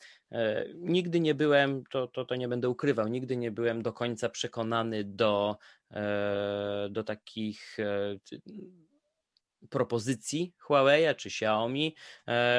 [0.75, 5.03] nigdy nie byłem, to, to, to nie będę ukrywał, nigdy nie byłem do końca przekonany
[5.03, 5.57] do,
[5.91, 7.77] e, do takich
[9.69, 11.95] propozycji Huawei czy Xiaomi,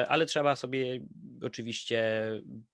[0.07, 0.99] ale trzeba sobie
[1.41, 2.23] oczywiście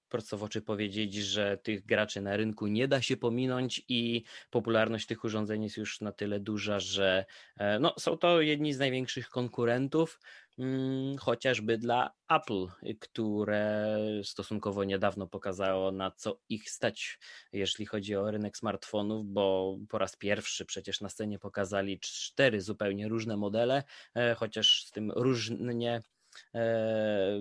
[0.10, 5.08] prosto w oczy powiedzieć, że tych graczy na rynku nie da się pominąć i popularność
[5.08, 7.26] tych urządzeń jest już na tyle duża, że
[7.58, 10.20] e, no, są to jedni z największych konkurentów,
[10.60, 12.68] mm, chociażby dla Apple,
[13.00, 17.20] które stosunkowo niedawno pokazało, na co ich stać,
[17.54, 23.08] jeśli chodzi o rynek smartfonów, bo po raz pierwszy przecież na scenie pokazali cztery zupełnie
[23.08, 23.84] różne modele,
[24.16, 26.02] e, chociaż z tym różnie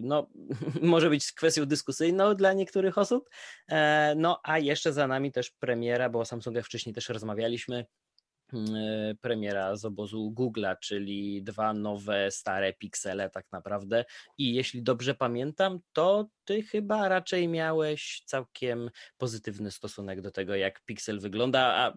[0.02, 0.30] no,
[0.82, 3.30] może być kwestią dyskusyjną dla niektórych osób.
[3.68, 7.86] E, no, a jeszcze za nami też premiera, bo o Samsunga wcześniej też rozmawialiśmy, e,
[9.20, 14.04] premiera z obozu Google'a, czyli dwa nowe, stare piksele tak naprawdę.
[14.38, 20.84] I jeśli dobrze pamiętam, to ty chyba raczej miałeś całkiem pozytywny stosunek do tego, jak
[20.84, 21.92] Pixel wygląda, a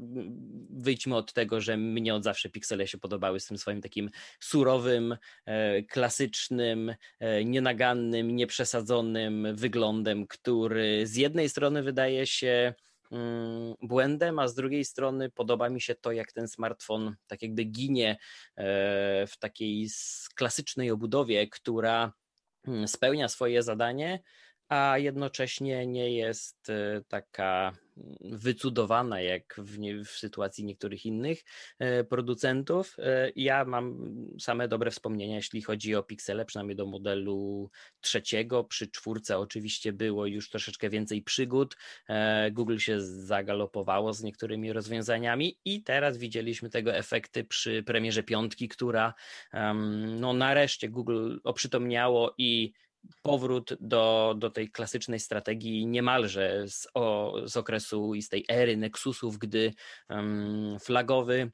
[0.69, 4.09] wyjdźmy od tego, że mnie od zawsze Pixele się podobały z tym swoim takim
[4.39, 12.73] surowym, e, klasycznym, e, nienagannym, nieprzesadzonym wyglądem, który z jednej strony wydaje się
[13.81, 18.11] błędem, a z drugiej strony podoba mi się to, jak ten smartfon tak jakby ginie
[18.11, 18.17] e,
[19.27, 19.89] w takiej
[20.35, 22.13] klasycznej obudowie, która
[22.67, 24.19] Mm, spełnia swoje zadanie,
[24.69, 27.79] a jednocześnie nie jest e, taka mm,
[28.21, 31.43] wycudowana jak w, nie, w, sytuacji niektórych innych
[31.79, 32.95] e, producentów.
[32.99, 37.69] E, ja mam same dobre wspomnienia, jeśli chodzi o piksele, przynajmniej do modelu
[38.01, 38.63] trzeciego.
[38.63, 41.77] Przy czwórce oczywiście było już troszeczkę więcej przygód.
[42.51, 49.13] Google się zagalopowało z niektórymi rozwiązaniami i teraz widzieliśmy tego efekty przy premierze piątki, która
[50.19, 52.73] no nareszcie Google oprzytomniało i
[53.21, 58.77] powrót do, do tej klasycznej strategii niemalże z, o, z okresu i z tej ery
[58.77, 59.73] Nexusów, gdy
[60.09, 61.51] um, flagowy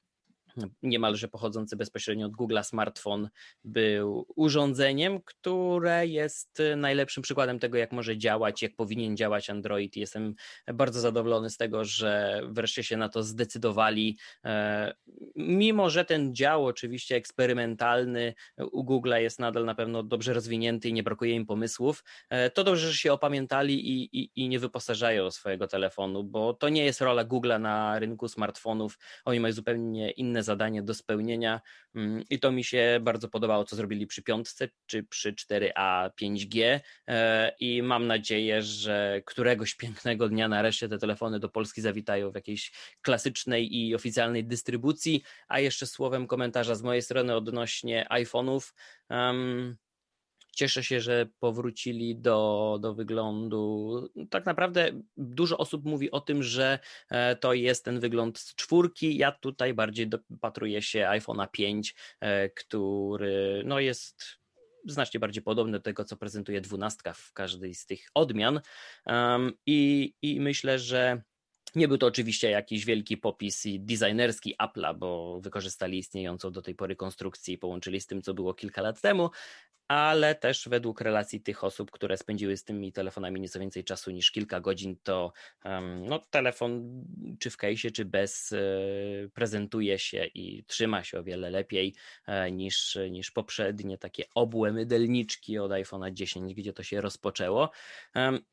[0.84, 3.30] niemalże pochodzący bezpośrednio od Google smartfon
[3.64, 9.96] był urządzeniem, które jest najlepszym przykładem tego, jak może działać, jak powinien działać Android.
[9.96, 10.36] Jestem
[10.74, 14.18] bardzo zadowolony z tego, że wreszcie się na to zdecydowali.
[14.46, 14.94] E,
[15.36, 18.34] mimo, że ten dział oczywiście eksperymentalny
[18.72, 22.64] u Google jest nadal na pewno dobrze rozwinięty i nie brakuje im pomysłów, e, to
[22.64, 27.02] dobrze, że się opamiętali i, i, i nie wyposażają swojego telefonu, bo to nie jest
[27.02, 28.98] rola Google na rynku smartfonów.
[29.26, 31.62] Oni mają zupełnie inne zadanie do spełnienia.
[31.96, 36.80] Mm, i to mi się bardzo podobało, co zrobili przy piątce czy przy 4A 5G
[37.08, 42.36] e, i mam nadzieję, że któregoś pięknego dnia nareszcie te telefony do Polski zawitają w
[42.36, 48.74] jakiejś klasycznej i oficjalnej dystrybucji, a jeszcze słowem komentarza z mojej strony odnośnie iPhone'ów.
[50.56, 54.10] Cieszę się, że powrócili do, do wyglądu.
[54.30, 59.18] Tak naprawdę dużo osób mówi o tym, że e, to jest ten wygląd z czwórki.
[59.18, 64.24] Ja tutaj bardziej dopatruję się iPhone'a 5, e, który no jest
[64.88, 68.62] znacznie bardziej podobny do tego, co prezentuje dwunastka w każdej z tych odmian.
[69.66, 71.22] I, i myślę, że
[71.76, 76.96] nie był to oczywiście jakiś wielki popis designerski Apple'a, bo wykorzystali istniejącą do tej pory
[76.96, 79.30] konstrukcję i połączyli z tym, co było kilka lat temu,
[79.88, 84.32] ale też według relacji tych osób, które spędziły z tymi telefonami nieco więcej czasu niż
[84.32, 85.34] kilka godzin, to
[85.66, 87.04] um, no, telefon
[87.40, 88.58] czy w case'ie, czy bez e,
[89.34, 91.96] prezentuje się i trzyma się o wiele lepiej
[92.28, 97.70] e, niż, niż poprzednie takie obłe mydelniczki od iPhone'a 10, gdzie to się rozpoczęło.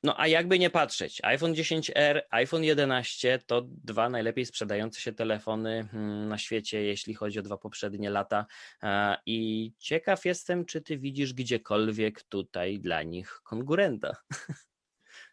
[0.02, 3.11] No a jakby nie patrzeć, iPhone 10R, iPhone 11
[3.46, 8.46] to dwa najlepiej sprzedające się telefony hmm, na świecie, jeśli chodzi o dwa poprzednie lata
[8.82, 14.16] e, i ciekaw jestem, czy ty widzisz gdziekolwiek tutaj dla nich konkurenta.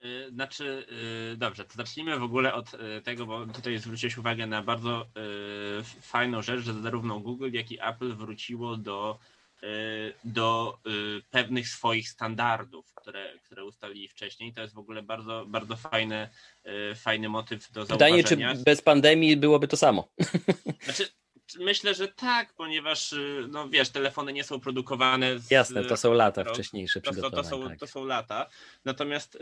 [0.05, 0.85] Y, znaczy,
[1.33, 2.71] y, dobrze, to zacznijmy w ogóle od
[3.03, 5.05] tego, bo tutaj zwróciłeś uwagę na bardzo
[6.01, 9.19] fajną rzecz, że zarówno Google, jak i Apple wróciło do,
[10.23, 10.77] do
[11.29, 14.53] pewnych swoich standardów, które, które ustalili wcześniej.
[14.53, 16.29] To jest w ogóle bardzo, bardzo fajny,
[16.95, 18.23] fajny motyw do zauważenia.
[18.23, 20.07] Pytanie, czy bez pandemii byłoby to samo?
[20.83, 21.09] Znaczy,
[21.57, 25.39] Myślę, że tak, ponieważ y, no wiesz, telefony nie są produkowane.
[25.39, 27.79] Z, Jasne, to są lata to, wcześniejsze to, to, to, są, tak.
[27.79, 28.49] to są lata.
[28.85, 29.39] Natomiast y,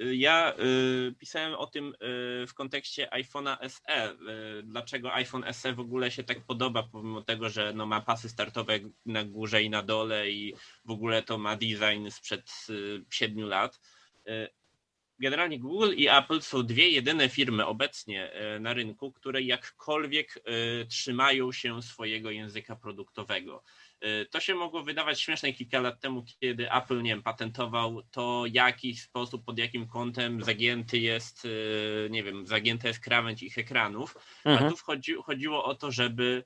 [0.00, 4.12] y, ja y, pisałem o tym y, w kontekście iPhone'a SE.
[4.12, 8.28] Y, dlaczego iPhone SE w ogóle się tak podoba, pomimo tego, że no, ma pasy
[8.28, 12.66] startowe na górze i na dole i w ogóle to ma design sprzed
[13.10, 13.80] siedmiu lat
[15.18, 20.86] generalnie Google i Apple są dwie jedyne firmy obecnie e, na rynku, które jakkolwiek e,
[20.86, 23.62] trzymają się swojego języka produktowego.
[24.00, 28.44] E, to się mogło wydawać śmieszne kilka lat temu, kiedy Apple, nie wiem, patentował to,
[28.52, 31.48] jaki sposób, pod jakim kątem zagięty jest,
[32.10, 34.66] nie wiem, zagięta jest krawędź ich ekranów, mhm.
[34.66, 36.44] a tu chodzi, chodziło o to, żeby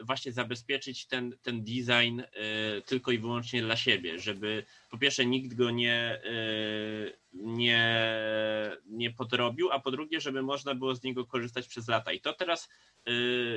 [0.00, 5.54] właśnie zabezpieczyć ten, ten design y, tylko i wyłącznie dla siebie, żeby po pierwsze nikt
[5.54, 8.06] go nie, y, nie,
[8.86, 12.12] nie podrobił, a po drugie, żeby można było z niego korzystać przez lata.
[12.12, 12.68] I to teraz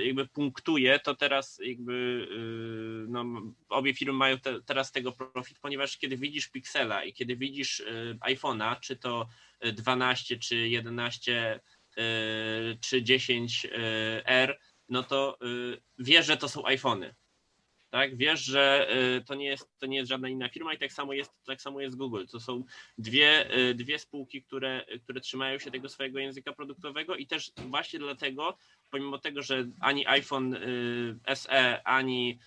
[0.06, 2.28] jakby punktuje, to teraz jakby
[3.08, 3.26] no,
[3.70, 7.84] obie firmy mają te, teraz tego profit, ponieważ kiedy widzisz Pixela i kiedy widzisz
[8.20, 9.28] iPhone'a, czy to
[9.74, 11.60] 12, czy 11,
[12.82, 14.56] czy 10R,
[14.90, 17.16] no to y, wiesz, że to są iPhony.
[17.90, 18.18] Tak?
[18.18, 21.14] Wiesz, że y, to nie, jest, to nie jest żadna inna firma i tak samo
[21.14, 22.26] jest, tak samo jest Google.
[22.32, 22.64] To są
[22.98, 28.00] dwie, y, dwie spółki, które, które trzymają się tego swojego języka produktowego i też właśnie
[28.00, 28.58] dlatego,
[28.92, 30.58] pomimo tego, że ani iPhone
[31.36, 32.40] SE, ani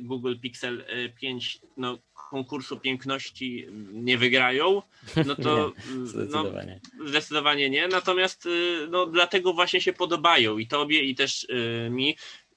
[0.00, 0.84] Google Pixel
[1.20, 1.98] 5 no,
[2.30, 4.82] konkursu piękności nie wygrają,
[5.26, 6.80] no to nie, zdecydowanie.
[6.98, 7.88] No, zdecydowanie nie.
[7.88, 8.48] Natomiast
[8.90, 11.46] no, dlatego właśnie się podobają i tobie, i też
[11.90, 12.16] mi.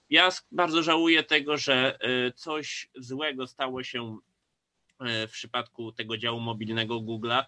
[0.09, 1.99] Ja bardzo żałuję tego, że
[2.35, 4.17] coś złego stało się
[4.99, 7.43] w przypadku tego działu mobilnego Google'a,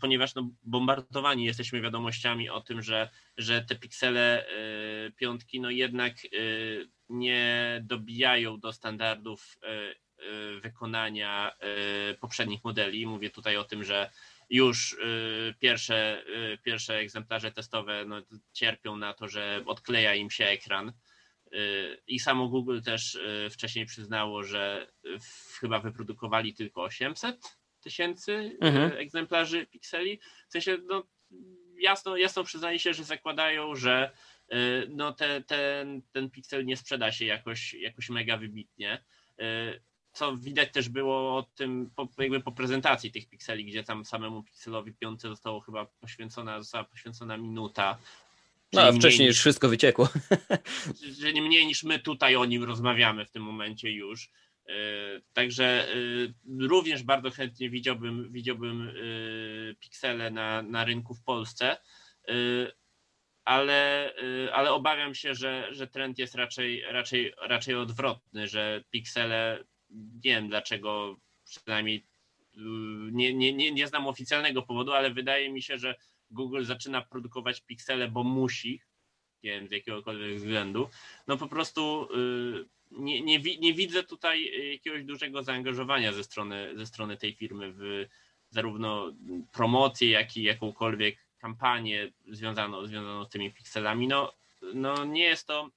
[0.00, 4.46] ponieważ no, bombardowani jesteśmy wiadomościami o tym, że, że te piksele
[5.16, 6.14] piątki no jednak
[7.08, 9.58] nie dobijają do standardów
[10.62, 11.52] wykonania
[12.20, 13.06] poprzednich modeli.
[13.06, 14.10] Mówię tutaj o tym, że
[14.50, 14.96] już
[15.60, 16.24] pierwsze,
[16.62, 20.92] pierwsze egzemplarze testowe no, cierpią na to, że odkleja im się ekran.
[22.06, 23.18] I samo Google też
[23.50, 24.86] wcześniej przyznało, że
[25.60, 28.92] chyba wyprodukowali tylko 800 tysięcy mhm.
[28.92, 30.18] egzemplarzy pikseli.
[30.48, 31.02] W sensie, no,
[31.78, 34.10] jasno, jasno przyznaje się, że zakładają, że
[34.88, 39.02] no, te, ten, ten piksel nie sprzeda się jakoś, jakoś mega wybitnie
[40.16, 44.42] co widać też było o tym po, jakby po prezentacji tych pikseli, gdzie tam samemu
[44.42, 47.98] pikselowi piąty zostało chyba poświęcona, została poświęcona minuta.
[48.72, 50.08] No, a wcześniej już wszystko wyciekło.
[51.20, 54.30] Czyli mniej niż my tutaj o nim rozmawiamy w tym momencie już.
[54.68, 54.72] E,
[55.32, 55.88] także
[56.60, 58.92] również bardzo chętnie widziałbym, widziałbym
[59.80, 61.76] piksele na, na rynku w Polsce,
[63.44, 64.12] ale,
[64.52, 70.48] ale obawiam się, że, że trend jest raczej, raczej, raczej odwrotny, że piksele, nie wiem
[70.48, 72.06] dlaczego, przynajmniej
[73.12, 75.94] nie, nie, nie, nie znam oficjalnego powodu, ale wydaje mi się, że
[76.30, 78.80] Google zaczyna produkować piksele, bo musi,
[79.44, 80.88] nie wiem, z jakiegokolwiek względu.
[81.26, 86.86] No po prostu y, nie, nie, nie widzę tutaj jakiegoś dużego zaangażowania ze strony, ze
[86.86, 88.06] strony tej firmy w
[88.50, 89.12] zarówno
[89.52, 94.08] promocję, jak i jakąkolwiek kampanię związaną, związaną z tymi pikselami.
[94.08, 94.32] No,
[94.74, 95.70] no nie jest to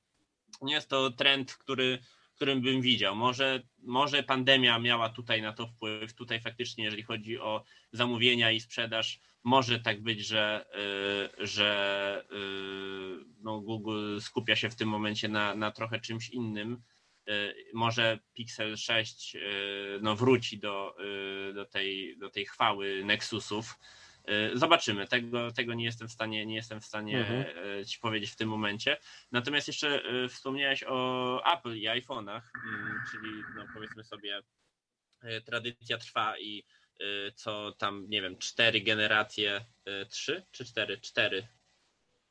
[0.62, 2.00] nie jest to trend, który
[2.40, 3.16] którym bym widział.
[3.16, 6.14] Może, może pandemia miała tutaj na to wpływ.
[6.14, 10.66] Tutaj faktycznie, jeżeli chodzi o zamówienia i sprzedaż, może tak być, że,
[11.40, 16.82] y, że y, no Google skupia się w tym momencie na, na trochę czymś innym.
[17.30, 19.38] Y, może Pixel 6
[20.02, 20.96] no, wróci do,
[21.56, 23.80] do, tej, do tej chwały Nexusów
[24.54, 25.08] zobaczymy.
[25.08, 27.46] Tego, tego nie jestem w stanie, nie jestem w stanie mhm.
[27.82, 28.98] E, ci powiedzieć w tym momencie.
[29.32, 34.42] Natomiast jeszcze e, wspomniałeś o Apple i iPhone'ach, mm, czyli no powiedzmy sobie
[35.46, 36.64] tradycja trwa i
[37.36, 39.66] co tam, nie wiem, cztery generacje,
[40.10, 40.98] trzy czy cztery?
[40.98, 41.48] Cztery.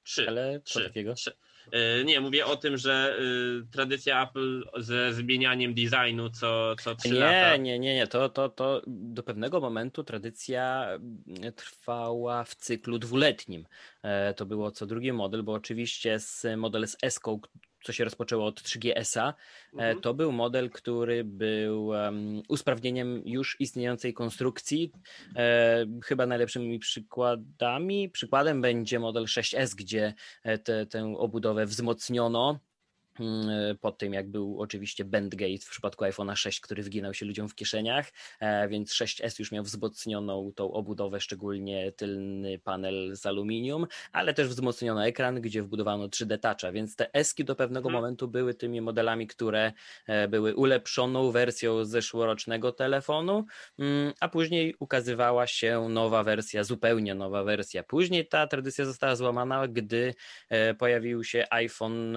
[0.02, 0.28] Trzy.
[0.28, 1.14] Ale trzy, takiego?
[1.14, 1.32] Trzy.
[1.72, 7.08] E, nie, mówię o tym, że e, tradycja Apple ze zmienianiem designu co, co 3
[7.08, 7.56] nie, lata.
[7.56, 8.06] Nie, nie, nie.
[8.06, 13.66] To, to, to do pewnego momentu tradycja mm, trwała w cyklu dwuletnim.
[14.02, 17.20] E, to było co drugi model, bo oczywiście z model z s
[17.88, 19.32] co się rozpoczęło od 3GS-a, e,
[19.72, 20.00] mhm.
[20.00, 24.92] to był model, który był um, usprawnieniem już istniejącej konstrukcji.
[25.36, 30.14] E, chyba najlepszymi przykładami, przykładem będzie model 6S, gdzie
[30.64, 32.60] te, tę obudowę wzmocniono
[33.80, 37.54] po tym, jak był oczywiście Bandgate w przypadku iPhone'a 6, który wginał się ludziom w
[37.54, 44.34] kieszeniach, e, więc 6S już miał wzmocnioną tą obudowę, szczególnie tylny panel z aluminium, ale
[44.34, 48.02] też wzmocniono ekran, gdzie wbudowano 3D Toucha, więc te Eski do pewnego hmm.
[48.02, 49.72] momentu były tymi modelami, które
[50.06, 53.44] e, były ulepszoną wersją zeszłorocznego telefonu,
[53.78, 57.82] mm, a później ukazywała się nowa wersja, zupełnie nowa wersja.
[57.82, 60.14] Później ta tradycja została złamana, gdy
[60.48, 62.16] e, pojawił się iPhone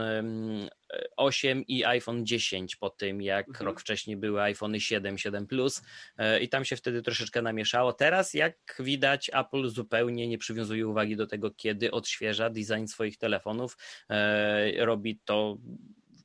[1.18, 3.66] 8 i iPhone 10 po tym, jak mhm.
[3.66, 5.82] rok wcześniej były iPhony 7, 7 Plus
[6.18, 7.94] e, i tam się wtedy troszeczkę namieszało.
[7.94, 13.78] Teraz, jak widać, Apple zupełnie nie przywiązuje uwagi do tego, kiedy odświeża design swoich telefonów.
[14.10, 15.58] E, robi to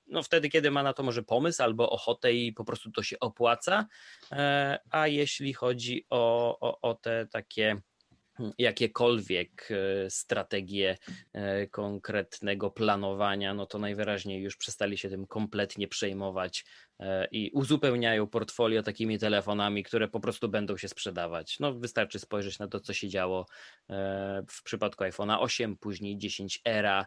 [0.06, 3.18] no wtedy, kiedy ma na to może pomysł albo ochotę i po prostu to się
[3.20, 3.86] opłaca.
[4.32, 7.76] E, a jeśli chodzi o, o, o te takie
[8.58, 10.98] jakiekolwiek e, strategie
[11.32, 16.64] e, konkretnego planowania, no to najwyraźniej już przestali się tym kompletnie przejmować
[17.32, 21.60] i uzupełniają portfolio takimi telefonami, które po prostu będą się sprzedawać.
[21.60, 23.46] No wystarczy spojrzeć na to, co się działo
[24.50, 27.06] w przypadku iPhone'a 8, później 10 era,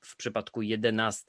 [0.00, 1.24] w przypadku 11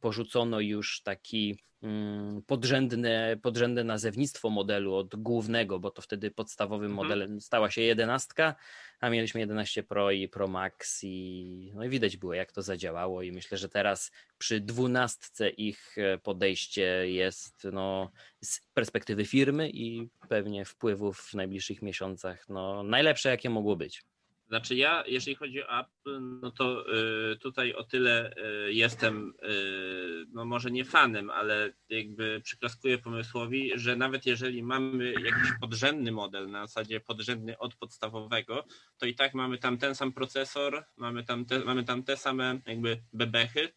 [0.00, 7.08] porzucono już taki Mm, podrzędne, podrzędne nazewnictwo modelu od głównego, bo to wtedy podstawowym mhm.
[7.08, 8.54] modelem stała się jedenastka,
[9.00, 13.22] a mieliśmy 11 Pro i Pro Max i, no i widać było jak to zadziałało
[13.22, 18.10] i myślę, że teraz przy dwunastce ich e, podejście jest no,
[18.44, 24.04] z perspektywy firmy i pewnie wpływów w najbliższych miesiącach no, najlepsze jakie mogło być.
[24.48, 26.84] Znaczy ja, jeżeli chodzi o Apple, no to
[27.32, 28.32] y, tutaj o tyle
[28.66, 35.12] y, jestem, y, no może nie fanem, ale jakby przyklaskuję pomysłowi, że nawet jeżeli mamy
[35.12, 38.64] jakiś podrzędny model, na zasadzie podrzędny od podstawowego,
[38.98, 42.60] to i tak mamy tam ten sam procesor, mamy tam te, mamy tam te same
[42.66, 43.68] jakby bebechy,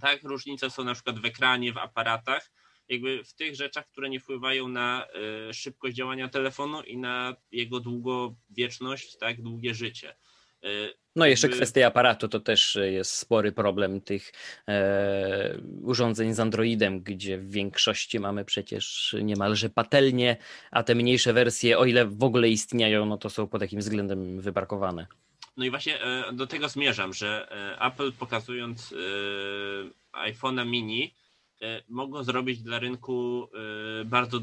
[0.00, 0.22] tak?
[0.22, 2.50] Różnice są na przykład w ekranie, w aparatach,
[2.90, 5.06] jakby w tych rzeczach, które nie wpływają na
[5.48, 10.16] e, szybkość działania telefonu i na jego długowieczność, tak, długie życie.
[10.62, 10.68] E,
[11.16, 14.32] no jeszcze kwestia aparatu to też jest spory problem tych
[14.68, 20.36] e, urządzeń z Androidem, gdzie w większości mamy przecież niemalże patelnie,
[20.70, 24.40] a te mniejsze wersje, o ile w ogóle istnieją, no to są pod takim względem
[24.40, 25.06] wyparkowane.
[25.56, 27.48] No i właśnie e, do tego zmierzam, że
[27.80, 28.94] Apple pokazując
[30.12, 31.19] iPhone'a mini E,
[31.88, 33.48] mogą zrobić dla rynku
[34.00, 34.40] e, bardzo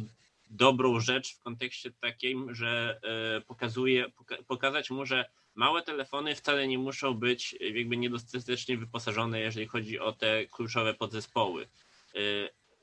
[0.49, 2.99] dobrą rzecz w kontekście takim, że
[3.37, 4.05] e, pokazuje,
[4.47, 10.13] pokazać mu, że małe telefony wcale nie muszą być jakby niedostatecznie wyposażone, jeżeli chodzi o
[10.13, 11.67] te kluczowe podzespoły.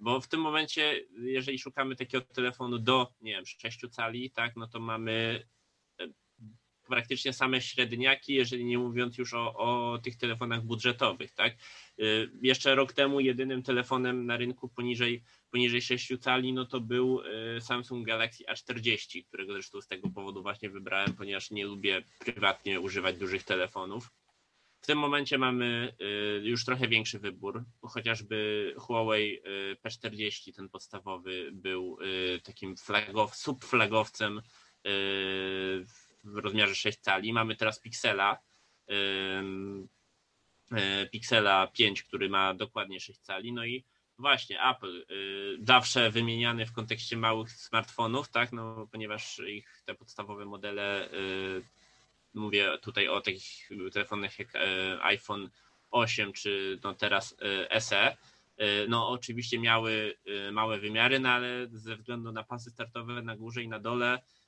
[0.01, 4.67] Bo w tym momencie, jeżeli szukamy takiego telefonu do, nie wiem, 6 cali, tak, no
[4.67, 5.47] to mamy
[6.85, 11.57] praktycznie same średniaki, jeżeli nie mówiąc już o, o tych telefonach budżetowych, tak?
[12.01, 17.21] Y, jeszcze rok temu jedynym telefonem na rynku poniżej, poniżej 6 cali, no to był
[17.57, 22.81] y, Samsung Galaxy A40, którego zresztą z tego powodu właśnie wybrałem, ponieważ nie lubię prywatnie
[22.81, 24.11] używać dużych telefonów.
[24.81, 29.41] W tym momencie mamy y, już trochę większy wybór, chociażby Huawei
[29.85, 31.99] P40, ten podstawowy, był
[32.43, 34.41] takim flagow, subflagowcem
[36.25, 37.33] w rozmiarze 6 cali.
[37.33, 38.39] Mamy teraz Pixela,
[38.91, 38.95] e,
[41.13, 43.53] Pixela 5, który ma dokładnie 6 cali.
[43.53, 43.85] No i
[44.19, 50.45] właśnie Apple, y, zawsze wymieniany w kontekście małych smartfonów, tak, no ponieważ ich te podstawowe
[50.45, 51.63] modele, y,
[52.35, 54.59] mówię tutaj o takich telefonach jak e,
[55.03, 55.51] iPhone
[55.91, 57.37] 8 czy no teraz
[57.71, 58.17] e, SE,
[58.89, 60.15] no oczywiście miały
[60.53, 64.44] małe wymiary, no ale ze względu na pasy startowe na górze i na dole Y,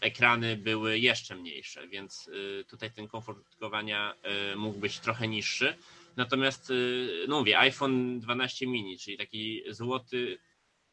[0.00, 4.14] ekrany były jeszcze mniejsze, więc y, tutaj ten komfort użytkowania
[4.52, 5.76] y, mógł być trochę niższy.
[6.16, 6.72] Natomiast,
[7.28, 10.38] no mówię, iPhone 12 mini, czyli taki złoty,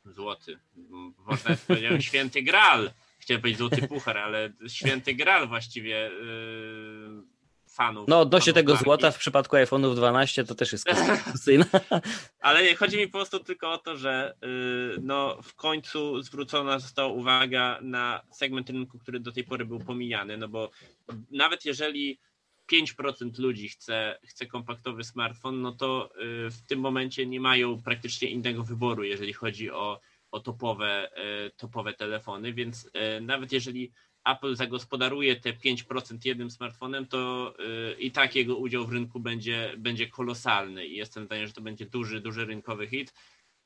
[0.05, 0.59] złoty,
[1.17, 6.11] można powiedzieć święty gral, chciałem powiedzieć złoty puchar, ale święty gral właściwie
[7.75, 8.07] fanów.
[8.07, 8.83] No odnośnie tego marki.
[8.83, 11.65] złota w przypadku iPhone'ów 12 to też jest dyskusyjne.
[12.39, 16.79] Ale nie, chodzi mi po prostu tylko o to, że yy, no, w końcu zwrócona
[16.79, 20.69] została uwaga na segment rynku, który do tej pory był pomijany, no bo
[21.31, 22.19] nawet jeżeli
[22.71, 28.29] 5% ludzi chce, chce kompaktowy smartfon, no to yy, w tym momencie nie mają praktycznie
[28.29, 29.99] innego wyboru, jeżeli chodzi o,
[30.31, 33.91] o topowe, yy, topowe telefony, więc y, nawet jeżeli
[34.25, 39.73] Apple zagospodaruje te 5% jednym smartfonem, to y, i tak jego udział w rynku będzie,
[39.77, 43.13] będzie kolosalny i jestem zdania, że to będzie duży, duży rynkowy hit.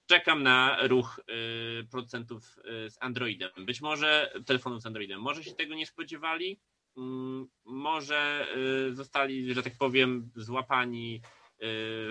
[0.06, 3.50] Czekam na ruch y, producentów y, z Androidem.
[3.58, 5.22] Być może telefonów z Androidem.
[5.22, 6.60] Może się tego nie spodziewali,
[6.98, 8.48] mm, może
[8.92, 11.22] zostali, że tak powiem, złapani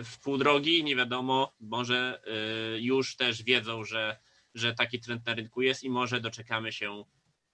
[0.04, 2.22] w pół drogi, nie wiadomo, może
[2.80, 4.18] już też wiedzą, że,
[4.54, 7.04] że taki trend na rynku jest i może doczekamy się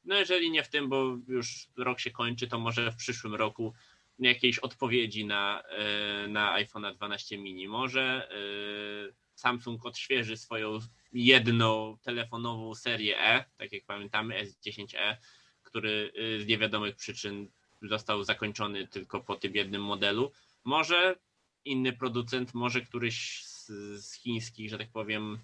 [0.04, 3.74] no jeżeli nie w tym, bo już rok się kończy, to może w przyszłym roku
[4.18, 7.68] jakiejś odpowiedzi na, e, na iPhone 12 mini.
[7.68, 10.78] Może e, Samsung odświeży swoją
[11.12, 15.16] jedną telefonową serię E, tak jak pamiętamy, S10e,
[15.62, 17.48] który e, z niewiadomych przyczyn
[17.82, 20.32] został zakończony tylko po tym jednym modelu.
[20.64, 21.16] Może
[21.64, 23.66] inny producent, może któryś z,
[24.04, 25.38] z chińskich, że tak powiem,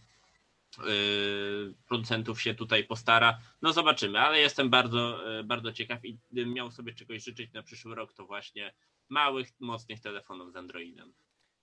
[1.88, 3.38] producentów się tutaj postara.
[3.62, 7.62] No zobaczymy, ale jestem bardzo, y, bardzo ciekaw i gdybym miał sobie czegoś życzyć na
[7.62, 8.74] przyszły rok, to właśnie
[9.08, 11.12] małych, mocnych telefonów z Androidem.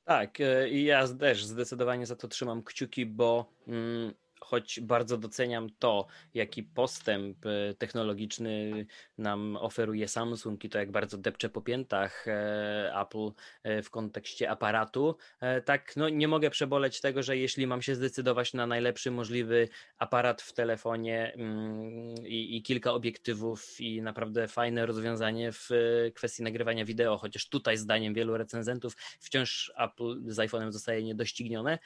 [0.04, 5.70] Tak, y, i ja też zdecydowanie za to trzymam kciuki, bo mm, choć bardzo doceniam
[5.80, 8.86] to, jaki postęp e, technologiczny
[9.18, 13.32] nam oferuje Samsung i to, jak bardzo depcze po piętach e, Apple
[13.64, 15.18] e, w kontekście aparatu,
[15.66, 20.42] tak no, nie mogę przeboleć tego, że jeśli mam się zdecydować na najlepszy możliwy aparat
[20.42, 25.70] w telefonie mm, i, i kilka obiektywów i naprawdę fajne rozwiązanie w
[26.16, 31.80] kwestii nagrywania wideo, chociaż tutaj zdaniem wielu recenzentów wciąż Apple z iPhone'em zostaje niedoścignione,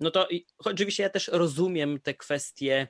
[0.00, 2.88] no to oczywiście ja też rozumiem, rozumiem te kwestie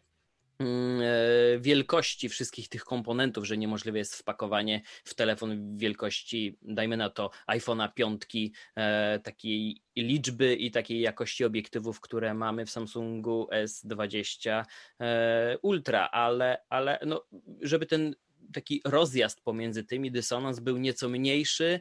[0.59, 7.11] mm, e, wielkości wszystkich tych komponentów, że niemożliwe jest wpakowanie w telefon wielkości, dajmy na
[7.11, 14.65] to iPhone'a piątki, e, takiej liczby i takiej jakości obiektywów, które mamy w Samsungu S20
[15.01, 17.27] e, Ultra, ale, ale no,
[17.63, 18.15] żeby ten
[18.53, 21.81] taki rozjazd pomiędzy tymi, dysonans był nieco mniejszy,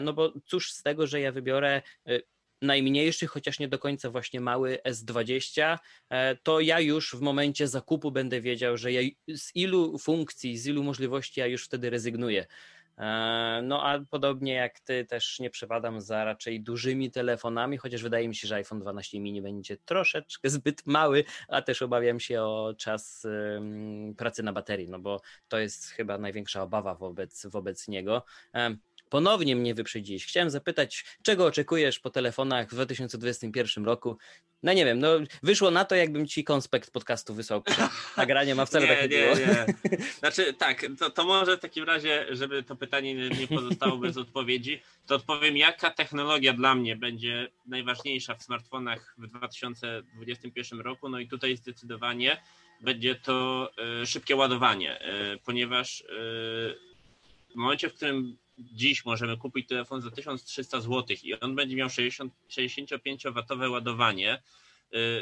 [0.00, 1.82] no bo cóż z tego, że ja wybiorę
[2.64, 5.78] najmniejszy, chociaż nie do końca właśnie mały S20,
[6.10, 9.00] e, to ja już w momencie zakupu będę wiedział, że ja
[9.36, 12.46] z ilu funkcji, z ilu możliwości ja już wtedy rezygnuję.
[12.98, 18.28] E, no a podobnie jak ty też nie przepadam za raczej dużymi telefonami, chociaż wydaje
[18.28, 22.74] mi się, że iPhone 12 mini będzie troszeczkę zbyt mały, a też obawiam się o
[22.78, 23.26] czas
[24.16, 28.24] pracy na baterii, no bo to jest chyba największa obawa wobec, wobec niego.
[29.14, 30.26] E, ponownie mnie wyprzedziłeś.
[30.26, 34.18] Chciałem zapytać, czego oczekujesz po telefonach w 2021 roku?
[34.62, 35.08] No nie wiem, no
[35.42, 37.62] wyszło na to, jakbym ci konspekt podcastu wysłał
[38.16, 39.34] nagranie, ma wcale nie, tak nie, nie.
[39.36, 39.66] Nie.
[40.20, 44.82] Znaczy tak, to, to może w takim razie, żeby to pytanie nie pozostało bez odpowiedzi,
[45.06, 51.08] to odpowiem, jaka technologia dla mnie będzie najważniejsza w smartfonach w 2021 roku.
[51.08, 52.42] No i tutaj zdecydowanie
[52.80, 53.70] będzie to
[54.02, 55.00] y, szybkie ładowanie,
[55.34, 56.04] y, ponieważ y,
[57.50, 61.90] w momencie, w którym dziś możemy kupić telefon za 1300 zł i on będzie miał
[61.90, 64.42] 60, 65-watowe ładowanie,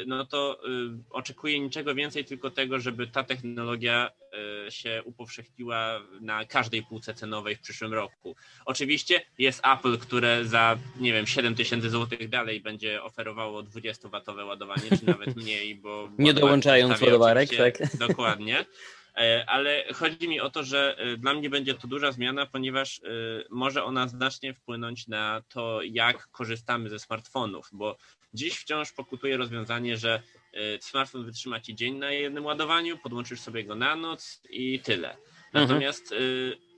[0.07, 0.61] no to
[1.09, 4.09] oczekuję niczego więcej, tylko tego, żeby ta technologia
[4.69, 8.35] się upowszechniła na każdej półce cenowej w przyszłym roku.
[8.65, 14.97] Oczywiście jest Apple, które za, nie wiem, 7 tysięcy złotych dalej będzie oferowało 20-watowe ładowanie,
[14.99, 16.09] czy nawet mniej, bo...
[16.17, 17.97] Nie dołączając ładowarek, tak?
[17.97, 18.65] Dokładnie.
[19.17, 22.99] E, ale chodzi mi o to, że e, dla mnie będzie to duża zmiana, ponieważ
[22.99, 23.07] e,
[23.49, 27.97] może ona znacznie wpłynąć na to, jak korzystamy ze smartfonów, bo
[28.33, 30.21] dziś wciąż pokutuje rozwiązanie, że
[30.79, 35.09] smartfon wytrzyma ci dzień na jednym ładowaniu, podłączysz sobie go na noc i tyle.
[35.09, 35.23] Mhm.
[35.53, 36.72] Natomiast mhm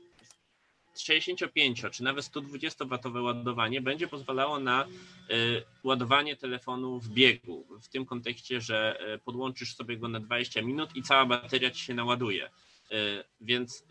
[1.02, 7.66] 65 czy nawet 120 watowe ładowanie będzie pozwalało na y, ładowanie telefonu w biegu.
[7.82, 11.86] W tym kontekście, że y, podłączysz sobie go na 20 minut i cała bateria ci
[11.86, 12.50] się naładuje.
[12.91, 13.84] Y, więc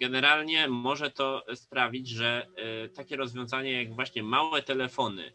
[0.00, 2.46] generalnie może to sprawić, że
[2.94, 5.32] takie rozwiązanie jak właśnie małe telefony,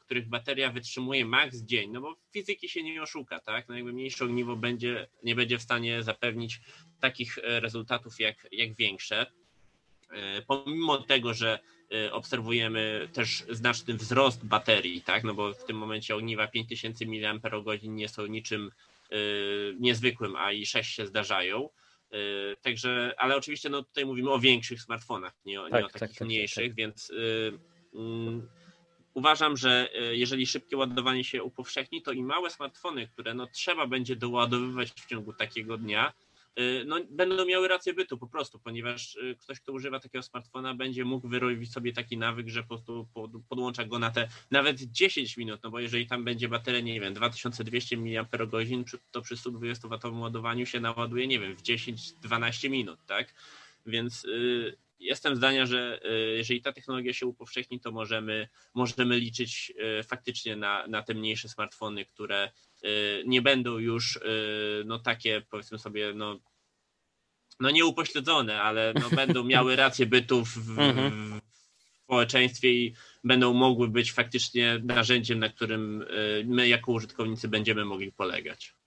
[0.00, 3.68] których bateria wytrzymuje maks dzień, no bo fizyki się nie oszuka, tak?
[3.68, 6.60] No jakby mniejsze ogniwo będzie, nie będzie w stanie zapewnić
[7.00, 9.26] takich rezultatów jak, jak większe.
[10.10, 11.58] E, pomimo tego, że
[11.92, 17.82] e, obserwujemy też znaczny wzrost baterii, tak, no bo w tym momencie ogniwa 5000 mAh
[17.82, 18.70] nie są niczym
[19.10, 19.16] e,
[19.80, 21.68] niezwykłym, a i 6 się zdarzają.
[22.62, 26.00] Także, ale oczywiście no tutaj mówimy o większych smartfonach, nie o, tak, nie o takich
[26.00, 27.12] tak, tak, tak mniejszych, tak, więc
[27.94, 28.48] mm,
[29.14, 34.16] uważam, że jeżeli szybkie ładowanie się upowszechni, to i małe smartfony, które no trzeba będzie
[34.16, 36.12] doładowywać w ciągu takiego dnia,
[36.86, 41.04] no, będą miały rację bytu po prostu, ponieważ y, ktoś, kto używa takiego smartfona, będzie
[41.04, 43.08] mógł wyrobić sobie taki nawyk, że po prostu
[43.48, 47.14] podłącza go na te nawet 10 minut, no bo jeżeli tam będzie bateria, nie wiem,
[47.14, 48.28] 2200 mAh,
[49.10, 53.34] to przy 120W ładowaniu się naładuje, nie wiem, w 10-12 minut, tak?
[53.86, 56.00] Więc y, jestem zdania, że
[56.36, 59.72] jeżeli ta technologia się upowszechni, to możemy, możemy liczyć
[60.06, 62.50] faktycznie na, na te mniejsze smartfony, które
[63.26, 64.18] nie będą już
[64.84, 66.40] no takie powiedzmy sobie no
[67.60, 71.40] no nie upośledzone, ale no będą miały rację bytu w, w, mhm.
[71.40, 76.04] w społeczeństwie i będą mogły być faktycznie narzędziem, na którym
[76.44, 78.77] my jako użytkownicy będziemy mogli polegać.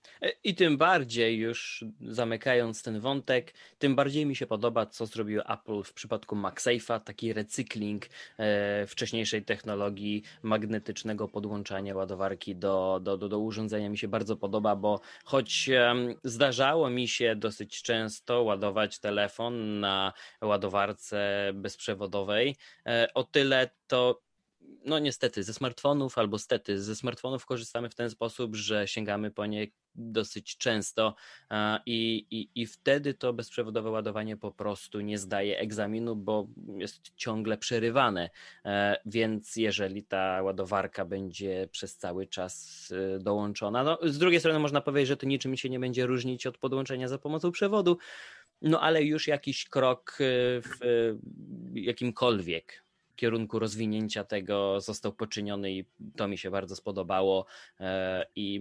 [0.44, 5.82] I tym bardziej, już zamykając ten wątek, tym bardziej mi się podoba, co zrobił Apple
[5.82, 8.06] w przypadku MagSafe'a, taki recykling
[8.38, 13.88] e, wcześniejszej technologii magnetycznego podłączania ładowarki do, do, do, do urządzenia.
[13.88, 15.94] Mi się bardzo podoba, bo choć e,
[16.24, 22.56] zdarzało mi się dosyć często ładować telefon na ładowarce bezprzewodowej,
[22.86, 24.22] e, o tyle to
[24.84, 29.46] no niestety ze smartfonów albo stety ze smartfonów korzystamy w ten sposób, że sięgamy po
[29.46, 31.14] nie dosyć często
[31.86, 36.46] i, i, i wtedy to bezprzewodowe ładowanie po prostu nie zdaje egzaminu, bo
[36.76, 38.30] jest ciągle przerywane.
[38.64, 44.58] E, więc jeżeli ta ładowarka będzie przez cały czas e, dołączona, no z drugiej strony
[44.58, 47.98] można powiedzieć, że to niczym się nie będzie różnić od podłączenia za pomocą przewodu,
[48.62, 50.24] no ale już jakiś krok e,
[50.60, 50.78] w
[51.74, 52.82] jakimkolwiek
[53.22, 55.84] kierunku rozwinięcia tego został poczyniony i
[56.16, 57.46] to mi się bardzo spodobało.
[57.80, 58.60] E, I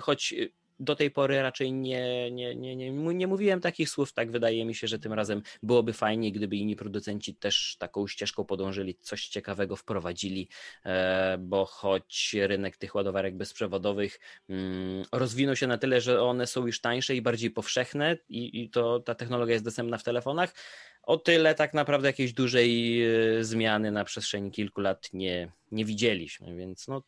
[0.00, 0.34] choć
[0.80, 4.74] do tej pory raczej nie, nie, nie, nie, nie mówiłem takich słów, tak wydaje mi
[4.74, 9.76] się, że tym razem byłoby fajnie, gdyby inni producenci też taką ścieżką podążyli, coś ciekawego
[9.76, 10.48] wprowadzili,
[10.84, 16.66] e, bo choć rynek tych ładowarek bezprzewodowych mm, rozwinął się na tyle, że one są
[16.66, 20.54] już tańsze i bardziej powszechne i, i to ta technologia jest dostępna w telefonach,
[21.02, 26.56] o tyle tak naprawdę jakiejś dużej e, zmiany na przestrzeni kilku lat nie, nie widzieliśmy,
[26.56, 27.02] więc no,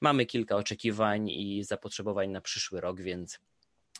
[0.00, 3.40] mamy kilka oczekiwań i zapotrzebowań na przyszły rok, więc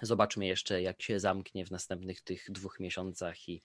[0.02, 3.62] zobaczmy jeszcze, jak się zamknie w następnych tych dwóch miesiącach i,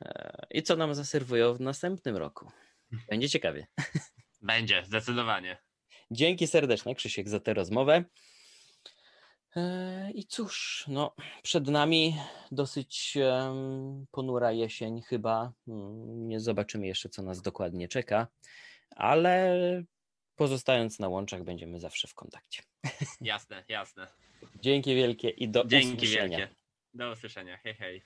[0.00, 2.50] e, i co nam zaserwują w następnym roku.
[3.08, 3.66] Będzie ciekawie.
[4.42, 5.58] Będzie, zdecydowanie.
[6.10, 8.04] Dzięki serdeczne, Krzysiek, za tę rozmowę.
[9.56, 12.16] E, I cóż, no, przed nami
[12.50, 13.18] dosyć
[14.10, 15.52] ponura jesień, chyba.
[15.68, 18.26] Mm, nie zobaczymy jeszcze, co nas dokładnie czeka,
[18.96, 19.58] ale
[20.42, 22.62] pozostając na łączach, będziemy zawsze w kontakcie.
[23.20, 24.06] Jasne, jasne.
[24.60, 26.38] Dzięki wielkie i do Dzięki usłyszenia.
[26.38, 26.54] Wielkie.
[26.94, 27.56] Do usłyszenia.
[27.56, 28.02] Hej, hej.